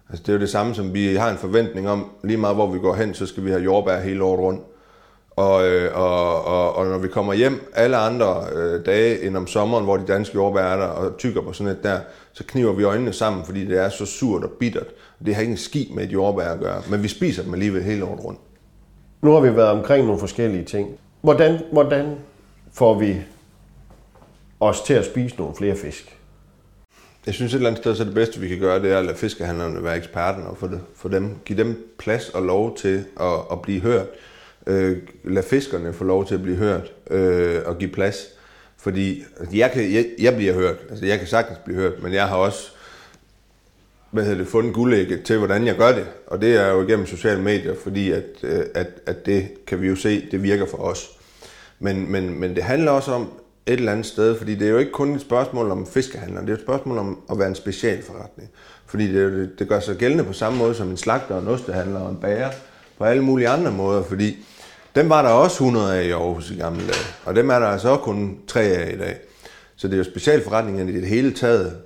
Altså, 0.10 0.24
det 0.24 0.30
er 0.30 0.34
jo 0.34 0.40
det 0.40 0.50
samme, 0.50 0.76
som 0.76 0.94
vi 0.94 1.16
har 1.16 1.32
en 1.32 1.38
forventning 1.38 1.90
om. 1.90 2.12
Lige 2.24 2.38
meget 2.38 2.56
hvor 2.56 2.72
vi 2.72 2.80
går 2.80 2.96
hen, 2.96 3.14
så 3.14 3.26
skal 3.26 3.46
vi 3.46 3.50
have 3.50 3.64
jordbær 3.64 4.00
hele 4.00 4.24
året 4.24 4.40
rundt. 4.40 4.62
Og, 5.36 5.68
øh, 5.68 5.98
og, 5.98 6.46
og, 6.46 6.76
og 6.76 6.86
når 6.86 6.98
vi 6.98 7.08
kommer 7.08 7.34
hjem 7.34 7.72
alle 7.74 7.98
andre 7.98 8.44
øh, 8.54 8.86
dage 8.86 9.24
end 9.24 9.38
om 9.38 9.48
sommeren, 9.48 9.84
hvor 9.84 9.98
de 9.98 10.06
danske 10.08 10.36
jordbær 10.36 10.62
er 10.62 10.78
der 10.78 10.86
og 10.86 11.18
tykker 11.18 11.42
på 11.42 11.54
sådan 11.54 11.72
et 11.72 11.84
der, 11.84 12.00
så 12.34 12.44
kniver 12.48 12.74
vi 12.74 12.84
øjnene 12.84 13.14
sammen, 13.14 13.46
fordi 13.46 13.66
det 13.66 13.80
er 13.80 13.90
så 13.90 14.06
surt 14.06 14.44
og 14.44 14.50
bittert. 14.50 14.88
Det 15.26 15.36
har 15.36 15.42
ikke 15.42 15.52
en 15.52 15.58
ski 15.58 15.92
med 15.96 16.04
et 16.04 16.14
jordbær 16.14 16.52
at 16.52 16.60
gøre, 16.60 16.82
men 16.90 17.04
vi 17.04 17.08
spiser 17.08 17.44
dem 17.44 17.54
alligevel 17.54 17.84
hele 17.84 18.06
året 18.06 18.24
rundt. 18.24 18.40
Nu 19.22 19.32
har 19.32 19.40
vi 19.40 19.56
været 19.56 19.70
omkring 19.70 20.06
nogle 20.06 20.20
forskellige 20.20 20.64
ting. 20.64 20.90
Hvordan, 21.22 21.60
hvordan 21.72 22.16
får 22.74 23.00
vi 23.00 23.22
os 24.60 24.82
til 24.82 24.94
at 24.94 25.06
spise 25.06 25.36
nogle 25.36 25.56
flere 25.56 25.76
fisk? 25.76 26.20
Jeg 27.26 27.34
synes 27.34 27.54
et 27.54 27.58
eller 27.58 27.70
andet 27.70 27.84
sted, 27.84 27.96
så 27.96 28.04
det 28.04 28.14
bedste, 28.14 28.40
vi 28.40 28.48
kan 28.48 28.60
gøre, 28.60 28.82
det 28.82 28.92
er 28.92 28.98
at 28.98 29.06
lade 29.06 29.18
fiskehandlerne 29.18 29.84
være 29.84 29.98
eksperterne 29.98 30.48
og 30.48 30.58
få, 30.58 30.68
det, 30.68 30.82
for 30.96 31.10
dem, 31.10 31.36
give 31.46 31.64
dem 31.64 31.96
plads 32.00 32.30
og 32.30 32.42
lov 32.42 32.78
til 32.78 33.06
at, 33.20 33.34
at 33.52 33.62
blive 33.62 33.82
hørt. 33.82 34.08
Øh, 34.68 34.98
lad 35.24 35.44
fiskerne 35.44 35.94
få 35.94 36.04
lov 36.04 36.28
til 36.28 36.36
at 36.36 36.42
blive 36.42 36.58
hørt 36.58 36.92
øh, 37.12 37.62
og 37.66 37.78
give 37.78 37.92
plads. 37.92 38.28
Fordi 38.78 39.24
altså, 39.40 39.58
jeg, 39.58 39.72
kan, 39.72 39.94
jeg, 39.94 40.06
jeg 40.20 40.36
bliver 40.36 40.54
hørt, 40.54 40.76
altså 40.90 41.06
jeg 41.06 41.20
kan 41.20 41.28
sagtens 41.28 41.60
blive 41.66 41.78
hørt, 41.78 42.04
men 42.04 42.14
jeg 42.14 42.28
har 42.28 42.36
også 42.36 42.72
hvad 44.12 44.24
hedder 44.24 44.38
det, 44.38 44.48
fundet 44.48 44.74
guldægget 44.74 45.24
til, 45.24 45.38
hvordan 45.38 45.68
jeg 45.68 45.76
gør 45.76 45.92
det. 45.92 46.06
Og 46.28 46.42
det 46.42 46.56
er 46.56 46.72
jo 46.72 46.82
igennem 46.82 47.06
sociale 47.06 47.42
medier, 47.42 47.76
fordi 47.84 48.12
at, 48.12 48.24
øh, 48.44 48.66
at, 48.74 48.88
at 49.06 49.26
det 49.26 49.66
kan 49.68 49.82
vi 49.82 49.88
jo 49.88 49.96
se, 49.96 50.28
det 50.32 50.44
virker 50.44 50.66
for 50.66 50.78
os. 50.78 51.10
Men, 51.80 52.12
men, 52.12 52.40
men 52.40 52.56
det 52.56 52.64
handler 52.64 52.92
også 52.92 53.12
om 53.12 53.32
et 53.66 53.74
eller 53.74 53.92
andet 53.92 54.06
sted, 54.06 54.38
fordi 54.38 54.56
det 54.56 54.68
er 54.68 54.72
jo 54.72 54.78
ikke 54.78 54.92
kun 54.92 55.16
et 55.16 55.22
spørgsmål 55.22 55.72
om 55.72 55.88
fiskehandler, 55.88 56.42
det 56.42 56.50
er 56.50 56.54
et 56.54 56.62
spørgsmål 56.62 56.98
om 56.98 57.20
at 57.32 57.40
være 57.40 57.48
en 57.48 57.56
specialforretning. 57.56 58.50
Fordi 58.86 59.14
det, 59.14 59.60
det 59.60 59.68
gør 59.68 59.80
sig 59.80 59.96
gældende 59.96 60.24
på 60.24 60.34
samme 60.34 60.58
måde 60.58 60.76
som 60.76 60.90
en 60.90 60.98
slagter, 60.98 61.42
en 61.42 61.48
ostehandler 61.48 62.00
og 62.00 62.10
en 62.12 62.18
bager, 62.18 62.50
på 62.98 63.04
alle 63.04 63.24
mulige 63.24 63.50
andre 63.50 63.72
måder, 63.72 64.04
fordi 64.04 64.46
dem 64.96 65.10
var 65.10 65.22
der 65.22 65.30
også 65.30 65.64
100 65.64 65.98
af 65.98 66.04
i 66.04 66.12
Aarhus 66.12 66.52
i 66.52 66.56
gamle 66.56 66.88
dage, 66.88 67.06
og 67.26 67.36
dem 67.36 67.50
er 67.50 67.60
der 67.60 67.68
altså 67.68 67.90
også 67.90 68.04
kun 68.04 68.40
3 68.48 68.62
af 68.62 68.94
i 68.94 68.98
dag. 68.98 69.18
Så 69.76 69.88
det 69.88 69.94
er 69.94 69.98
jo 69.98 70.04
specialforretningerne 70.04 70.92
i 70.92 70.96
det 70.96 71.08
hele 71.08 71.34
taget, 71.34 71.78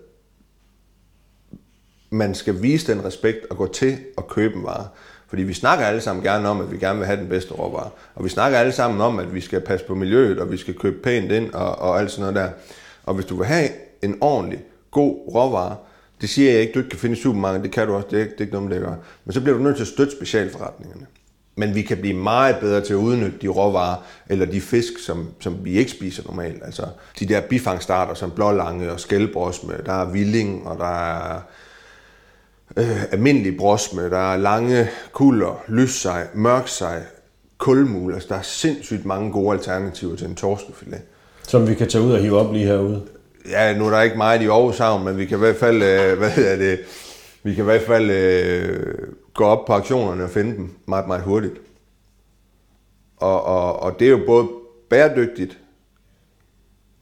man 2.10 2.36
skal 2.36 2.62
vise 2.62 2.94
den 2.94 3.06
respekt 3.06 3.46
og 3.50 3.58
gå 3.58 3.68
til 3.68 3.98
at 4.18 4.28
købe 4.28 4.56
en 4.56 4.64
vare. 4.64 4.88
Fordi 5.28 5.44
vi 5.44 5.54
snakker 5.54 5.86
alle 5.86 6.02
sammen 6.02 6.24
gerne 6.24 6.50
om, 6.50 6.62
at 6.62 6.72
vi 6.72 6.78
gerne 6.78 7.00
vil 7.00 7.06
have 7.06 7.20
den 7.20 7.30
bedste 7.30 7.54
råvare. 7.54 7.90
Og 8.16 8.24
vi 8.24 8.30
snakker 8.30 8.58
alle 8.58 8.72
sammen 8.72 9.02
om, 9.02 9.20
at 9.20 9.34
vi 9.34 9.42
skal 9.42 9.62
passe 9.62 9.86
på 9.86 9.96
miljøet, 9.96 10.40
og 10.40 10.52
vi 10.52 10.58
skal 10.58 10.74
købe 10.74 11.02
pænt 11.04 11.32
ind 11.32 11.54
og, 11.54 11.80
og 11.80 12.00
alt 12.00 12.12
sådan 12.12 12.34
noget 12.34 12.36
der. 12.36 12.50
Og 13.04 13.14
hvis 13.14 13.26
du 13.26 13.36
vil 13.36 13.46
have 13.46 13.70
en 14.02 14.18
ordentlig, 14.22 14.64
god 14.92 15.34
råvare, 15.36 15.76
det 16.22 16.30
siger 16.30 16.52
jeg 16.52 16.62
ikke, 16.62 16.74
du 16.74 16.80
ikke 16.80 16.90
kan 16.90 17.00
finde 17.00 17.18
i 17.18 17.22
supermarkedet, 17.22 17.64
det 17.64 17.72
kan 17.72 17.88
du 17.88 17.94
også, 17.94 18.08
det 18.12 18.22
er, 18.22 18.24
det 18.24 18.34
er 18.38 18.42
ikke 18.42 18.54
noget, 18.54 18.72
det 18.72 18.82
gør. 18.82 18.96
Men 19.26 19.34
så 19.34 19.42
bliver 19.42 19.58
du 19.58 19.64
nødt 19.64 19.76
til 19.76 19.84
at 19.84 19.88
støtte 19.88 20.16
specialforretningerne. 20.16 21.06
Men 21.60 21.76
vi 21.76 21.82
kan 21.82 21.98
blive 21.98 22.14
meget 22.14 22.56
bedre 22.62 22.82
til 22.82 22.94
at 22.94 22.98
udnytte 22.98 23.38
de 23.42 23.48
råvarer, 23.48 23.96
eller 24.30 24.46
de 24.46 24.62
fisk, 24.62 25.00
som, 25.06 25.28
som 25.40 25.58
vi 25.64 25.78
ikke 25.78 25.92
spiser 25.92 26.24
normalt. 26.26 26.64
Altså 26.64 26.84
de 27.20 27.26
der 27.26 27.42
bifangsstarter 27.42 28.14
som 28.14 28.32
blålange 28.32 28.92
og 28.92 29.00
skældbrosme, 29.00 29.74
der 29.86 29.94
er 29.94 30.06
villing, 30.06 30.68
og 30.68 30.78
der 30.78 31.08
er 31.10 31.42
øh, 32.78 33.04
almindelig 33.12 33.58
brosme, 33.58 34.10
der 34.10 34.34
er 34.34 34.38
lange 34.38 34.90
kulder, 35.12 35.64
lyssej, 35.68 36.28
mørksej, 36.34 37.02
kulmul. 37.58 38.14
Altså, 38.14 38.30
der 38.30 38.36
er 38.36 38.42
sindssygt 38.42 39.06
mange 39.06 39.32
gode 39.32 39.54
alternativer 39.54 40.16
til 40.16 40.28
en 40.28 40.36
torskefilet. 40.36 41.02
Som 41.48 41.68
vi 41.68 41.74
kan 41.74 41.90
tage 41.90 42.04
ud 42.04 42.12
og 42.12 42.20
hive 42.20 42.38
op 42.40 42.54
lige 42.54 42.66
herude. 42.66 43.02
Ja, 43.50 43.78
nu 43.78 43.86
er 43.86 43.90
der 43.90 44.02
ikke 44.02 44.18
meget 44.18 44.42
i 44.42 44.48
Aarhus 44.48 44.78
Havn, 44.78 45.06
men 45.06 45.18
vi 45.18 45.26
kan 45.26 45.38
i 45.38 45.40
hvert 45.40 45.56
fald, 45.56 45.84
øh, 45.84 46.18
hvad 46.20 46.30
hedder 46.30 46.56
det, 46.56 46.80
vi 47.44 47.54
kan 47.54 47.64
i 47.64 47.66
hvert 47.66 47.82
fald 47.82 48.10
øh, 48.10 48.94
gå 49.40 49.46
op 49.46 49.66
på 49.66 49.74
aktionerne 49.74 50.24
og 50.24 50.30
finde 50.30 50.56
dem 50.56 50.70
meget, 50.86 51.08
meget 51.08 51.24
hurtigt. 51.24 51.54
Og, 53.18 53.44
og, 53.44 53.80
og 53.80 54.00
det 54.00 54.08
er 54.08 54.12
jo 54.12 54.20
både 54.26 54.48
bæredygtigt, 54.90 55.60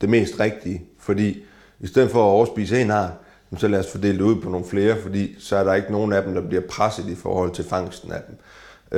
det 0.01 0.09
mest 0.09 0.39
rigtige, 0.39 0.83
fordi 0.99 1.43
i 1.79 1.87
stedet 1.87 2.11
for 2.11 2.19
at 2.19 2.31
overspise 2.31 2.81
en 2.81 2.91
art, 2.91 3.11
så 3.57 3.67
lad 3.67 3.79
os 3.79 3.91
fordele 3.91 4.17
det 4.17 4.23
ud 4.23 4.41
på 4.41 4.49
nogle 4.49 4.65
flere, 4.65 5.01
fordi 5.01 5.35
så 5.39 5.55
er 5.55 5.63
der 5.63 5.73
ikke 5.73 5.91
nogen 5.91 6.13
af 6.13 6.23
dem, 6.23 6.33
der 6.33 6.41
bliver 6.41 6.61
presset 6.69 7.09
i 7.09 7.15
forhold 7.15 7.51
til 7.51 7.65
fangsten 7.65 8.11
af 8.11 8.21
dem. 8.27 8.37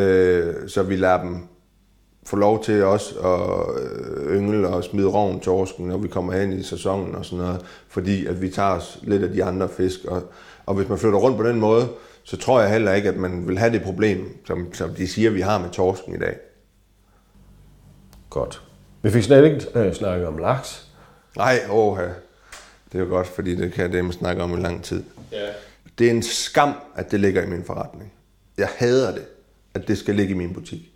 Øh, 0.01 0.69
så 0.69 0.83
vi 0.83 0.95
lader 0.95 1.21
dem 1.21 1.37
få 2.25 2.35
lov 2.35 2.63
til 2.63 2.83
også 2.83 3.19
at 3.19 3.83
øh, 3.83 4.37
yngle 4.37 4.67
og 4.67 4.83
smide 4.83 5.07
roven 5.07 5.39
torsken, 5.39 5.87
når 5.87 5.97
vi 5.97 6.07
kommer 6.07 6.33
hen 6.33 6.53
i 6.53 6.63
sæsonen 6.63 7.15
og 7.15 7.25
sådan 7.25 7.45
noget, 7.45 7.61
fordi 7.87 8.25
at 8.25 8.41
vi 8.41 8.49
tager 8.49 8.69
os 8.69 8.99
lidt 9.01 9.23
af 9.23 9.29
de 9.29 9.43
andre 9.43 9.69
fisk. 9.69 10.05
Og, 10.05 10.23
og 10.65 10.75
hvis 10.75 10.89
man 10.89 10.97
flytter 10.97 11.19
rundt 11.19 11.37
på 11.37 11.43
den 11.43 11.59
måde, 11.59 11.87
så 12.29 12.37
tror 12.37 12.61
jeg 12.61 12.71
heller 12.71 12.93
ikke, 12.93 13.09
at 13.09 13.15
man 13.15 13.47
vil 13.47 13.57
have 13.57 13.73
det 13.73 13.83
problem, 13.83 14.45
som, 14.47 14.73
som 14.73 14.93
de 14.93 15.07
siger, 15.07 15.29
vi 15.29 15.41
har 15.41 15.57
med 15.57 15.69
torsken 15.69 16.15
i 16.15 16.17
dag. 16.17 16.37
Godt. 18.29 18.61
Vi 19.01 19.11
fik 19.11 19.23
slet 19.23 19.45
ikke 19.45 19.79
øh, 19.79 19.93
snakket 19.93 20.27
om 20.27 20.37
laks. 20.37 20.87
Nej, 21.37 21.59
åh, 21.71 21.97
det 22.91 22.95
er 22.95 22.99
jo 22.99 23.05
godt, 23.05 23.27
fordi 23.27 23.55
det 23.55 23.73
kan 23.73 23.91
det, 23.91 24.03
man 24.03 24.13
snakke 24.13 24.43
om 24.43 24.57
i 24.57 24.61
lang 24.61 24.83
tid. 24.83 25.03
Ja. 25.31 25.47
Det 25.99 26.07
er 26.07 26.11
en 26.11 26.23
skam, 26.23 26.73
at 26.95 27.11
det 27.11 27.19
ligger 27.19 27.43
i 27.43 27.45
min 27.45 27.63
forretning. 27.63 28.13
Jeg 28.57 28.69
hader 28.77 29.11
det, 29.11 29.25
at 29.73 29.87
det 29.87 29.97
skal 29.97 30.15
ligge 30.15 30.31
i 30.31 30.37
min 30.37 30.53
butik. 30.53 30.91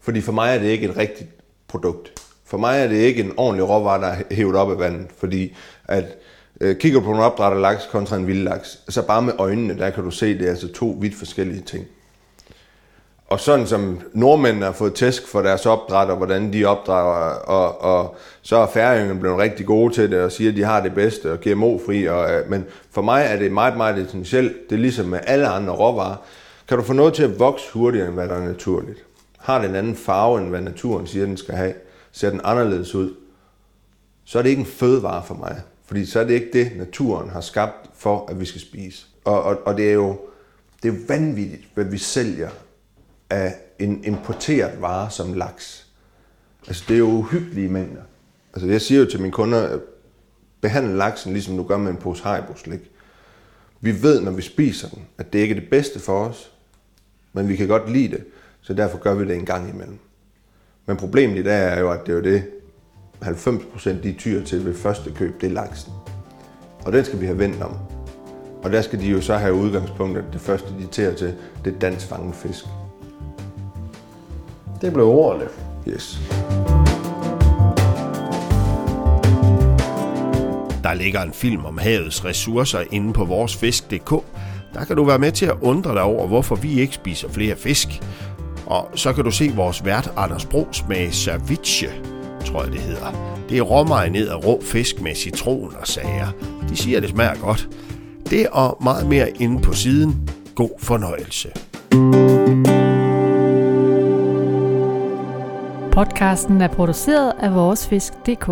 Fordi 0.00 0.20
for 0.20 0.32
mig 0.32 0.54
er 0.54 0.58
det 0.58 0.68
ikke 0.68 0.88
et 0.88 0.96
rigtigt 0.96 1.30
produkt. 1.68 2.12
For 2.44 2.58
mig 2.58 2.80
er 2.80 2.88
det 2.88 2.96
ikke 2.96 3.22
en 3.22 3.32
ordentlig 3.36 3.68
råvare, 3.68 4.00
der 4.00 4.06
er 4.06 4.22
hævet 4.30 4.56
op 4.56 4.70
af 4.70 4.78
vandet. 4.78 5.06
Fordi 5.16 5.56
at 5.84 6.04
øh, 6.60 6.76
kigger 6.76 7.00
du 7.00 7.04
på 7.04 7.12
en 7.12 7.20
opdrættet 7.20 7.60
laks 7.62 7.86
kontra 7.86 8.16
en 8.16 8.26
vild 8.26 8.42
laks, 8.42 8.78
så 8.88 9.02
bare 9.02 9.22
med 9.22 9.32
øjnene, 9.38 9.78
der 9.78 9.90
kan 9.90 10.04
du 10.04 10.10
se, 10.10 10.38
det 10.38 10.46
er 10.46 10.50
altså 10.50 10.72
to 10.72 10.96
vidt 11.00 11.14
forskellige 11.14 11.62
ting. 11.62 11.86
Og 13.28 13.40
sådan 13.40 13.66
som 13.66 14.00
nordmændene 14.12 14.64
har 14.64 14.72
fået 14.72 14.94
tæsk 14.94 15.28
for 15.28 15.42
deres 15.42 15.66
opdræt, 15.66 16.10
og 16.10 16.16
hvordan 16.16 16.52
de 16.52 16.64
opdrager, 16.64 17.34
og, 17.34 17.80
og 17.80 18.16
så 18.42 18.56
er 18.56 18.66
færingerne 18.66 19.20
blevet 19.20 19.38
rigtig 19.38 19.66
gode 19.66 19.94
til 19.94 20.10
det, 20.10 20.20
og 20.20 20.32
siger, 20.32 20.50
at 20.50 20.56
de 20.56 20.64
har 20.64 20.80
det 20.80 20.94
bedste, 20.94 21.32
og 21.32 21.38
GMO-fri. 21.40 22.04
Og, 22.04 22.30
øh, 22.32 22.50
men 22.50 22.64
for 22.90 23.02
mig 23.02 23.24
er 23.28 23.38
det 23.38 23.52
meget, 23.52 23.76
meget 23.76 24.06
essentielt. 24.06 24.70
Det 24.70 24.76
er 24.76 24.80
ligesom 24.80 25.06
med 25.06 25.20
alle 25.26 25.48
andre 25.48 25.72
råvarer. 25.72 26.16
Kan 26.68 26.78
du 26.78 26.84
få 26.84 26.92
noget 26.92 27.14
til 27.14 27.22
at 27.22 27.38
vokse 27.38 27.64
hurtigere, 27.72 28.06
end 28.06 28.14
hvad 28.14 28.28
der 28.28 28.34
er 28.34 28.48
naturligt? 28.48 29.04
Har 29.38 29.58
den 29.58 29.70
en 29.70 29.76
anden 29.76 29.96
farve, 29.96 30.40
end 30.40 30.48
hvad 30.48 30.60
naturen 30.60 31.06
siger, 31.06 31.26
den 31.26 31.36
skal 31.36 31.54
have? 31.54 31.74
Ser 32.12 32.30
den 32.30 32.40
anderledes 32.44 32.94
ud? 32.94 33.14
Så 34.24 34.38
er 34.38 34.42
det 34.42 34.50
ikke 34.50 34.60
en 34.60 34.66
fødevare 34.66 35.22
for 35.26 35.34
mig. 35.34 35.60
Fordi 35.88 36.06
så 36.06 36.20
er 36.20 36.24
det 36.24 36.34
ikke 36.34 36.50
det, 36.52 36.76
naturen 36.76 37.30
har 37.30 37.40
skabt 37.40 37.90
for, 37.94 38.26
at 38.30 38.40
vi 38.40 38.44
skal 38.44 38.60
spise. 38.60 39.06
Og, 39.24 39.42
og, 39.42 39.58
og 39.66 39.76
det 39.76 39.88
er 39.88 39.92
jo 39.92 40.18
det 40.82 40.88
er 40.88 41.06
vanvittigt, 41.08 41.68
hvad 41.74 41.84
vi 41.84 41.98
sælger 41.98 42.50
af 43.30 43.54
en 43.78 44.04
importeret 44.04 44.80
vare 44.80 45.10
som 45.10 45.32
laks. 45.32 45.86
Altså, 46.66 46.84
det 46.88 46.94
er 46.94 46.98
jo 46.98 47.06
uhyggelige 47.06 47.68
mængder. 47.68 48.02
Altså, 48.54 48.68
jeg 48.68 48.80
siger 48.80 49.00
jo 49.00 49.10
til 49.10 49.20
mine 49.20 49.32
kunder, 49.32 49.78
behandle 50.60 50.96
laksen, 50.96 51.32
ligesom 51.32 51.56
du 51.56 51.62
gør 51.62 51.76
med 51.76 51.90
en 51.90 51.96
pose 51.96 52.22
haribo-slik. 52.22 52.90
Vi 53.80 54.02
ved, 54.02 54.20
når 54.20 54.30
vi 54.30 54.42
spiser 54.42 54.88
den, 54.88 55.06
at 55.18 55.32
det 55.32 55.38
ikke 55.38 55.54
er 55.54 55.60
det 55.60 55.70
bedste 55.70 56.00
for 56.00 56.24
os, 56.24 56.52
men 57.32 57.48
vi 57.48 57.56
kan 57.56 57.68
godt 57.68 57.92
lide 57.92 58.08
det, 58.08 58.24
så 58.60 58.74
derfor 58.74 58.98
gør 58.98 59.14
vi 59.14 59.24
det 59.24 59.36
en 59.36 59.46
gang 59.46 59.70
imellem. 59.70 59.98
Men 60.86 60.96
problemet 60.96 61.38
i 61.38 61.42
dag 61.42 61.72
er 61.72 61.80
jo, 61.80 61.90
at 61.90 62.00
det 62.06 62.12
er 62.12 62.16
jo 62.16 62.22
det, 62.22 62.44
90% 63.24 64.02
de 64.02 64.12
tyr 64.12 64.44
til 64.44 64.64
ved 64.64 64.74
første 64.74 65.10
køb, 65.10 65.40
det 65.40 65.46
er 65.46 65.54
laksen. 65.54 65.92
Og 66.84 66.92
den 66.92 67.04
skal 67.04 67.20
vi 67.20 67.26
have 67.26 67.38
vendt 67.38 67.62
om. 67.62 67.76
Og 68.62 68.72
der 68.72 68.82
skal 68.82 69.00
de 69.00 69.06
jo 69.06 69.20
så 69.20 69.36
have 69.36 69.54
udgangspunkt, 69.54 70.18
at 70.18 70.24
det 70.32 70.40
første, 70.40 70.68
de 70.80 70.86
tager 70.86 71.14
til, 71.14 71.34
det 71.64 71.74
er 71.74 71.78
dansk 71.78 72.06
fanget 72.06 72.34
fisk. 72.34 72.64
Det 74.80 74.92
blev 74.92 75.06
ordene. 75.06 75.44
Yes. 75.88 76.20
Der 80.82 80.94
ligger 80.94 81.22
en 81.22 81.32
film 81.32 81.64
om 81.64 81.78
havets 81.78 82.24
ressourcer 82.24 82.84
inde 82.90 83.12
på 83.12 83.24
voresfisk.dk. 83.24 84.10
Der 84.74 84.84
kan 84.84 84.96
du 84.96 85.04
være 85.04 85.18
med 85.18 85.32
til 85.32 85.46
at 85.46 85.56
undre 85.60 85.94
dig 85.94 86.02
over, 86.02 86.26
hvorfor 86.26 86.56
vi 86.56 86.80
ikke 86.80 86.94
spiser 86.94 87.28
flere 87.28 87.56
fisk. 87.56 87.88
Og 88.66 88.90
så 88.94 89.12
kan 89.12 89.24
du 89.24 89.30
se 89.30 89.52
vores 89.54 89.84
vært 89.84 90.12
Anders 90.16 90.46
Bro 90.46 90.68
smage 90.72 91.12
ceviche, 91.12 91.88
tror 92.48 92.62
jeg 92.62 92.72
det 92.72 92.80
hedder. 92.80 93.38
Det 93.48 93.58
er 93.58 93.62
råmarineret 93.62 94.46
rå 94.46 94.60
fisk 94.62 95.00
med 95.00 95.14
citron 95.14 95.74
og 95.80 95.86
sager. 95.86 96.28
De 96.68 96.76
siger, 96.76 97.00
det 97.00 97.10
smager 97.10 97.34
godt. 97.40 97.68
Det 98.30 98.48
og 98.48 98.78
meget 98.82 99.06
mere 99.06 99.30
inde 99.30 99.62
på 99.62 99.72
siden. 99.72 100.30
God 100.54 100.70
fornøjelse. 100.78 101.48
Podcasten 105.92 106.60
er 106.60 106.68
produceret 106.68 107.32
af 107.40 107.54
voresfisk.dk 107.54 108.50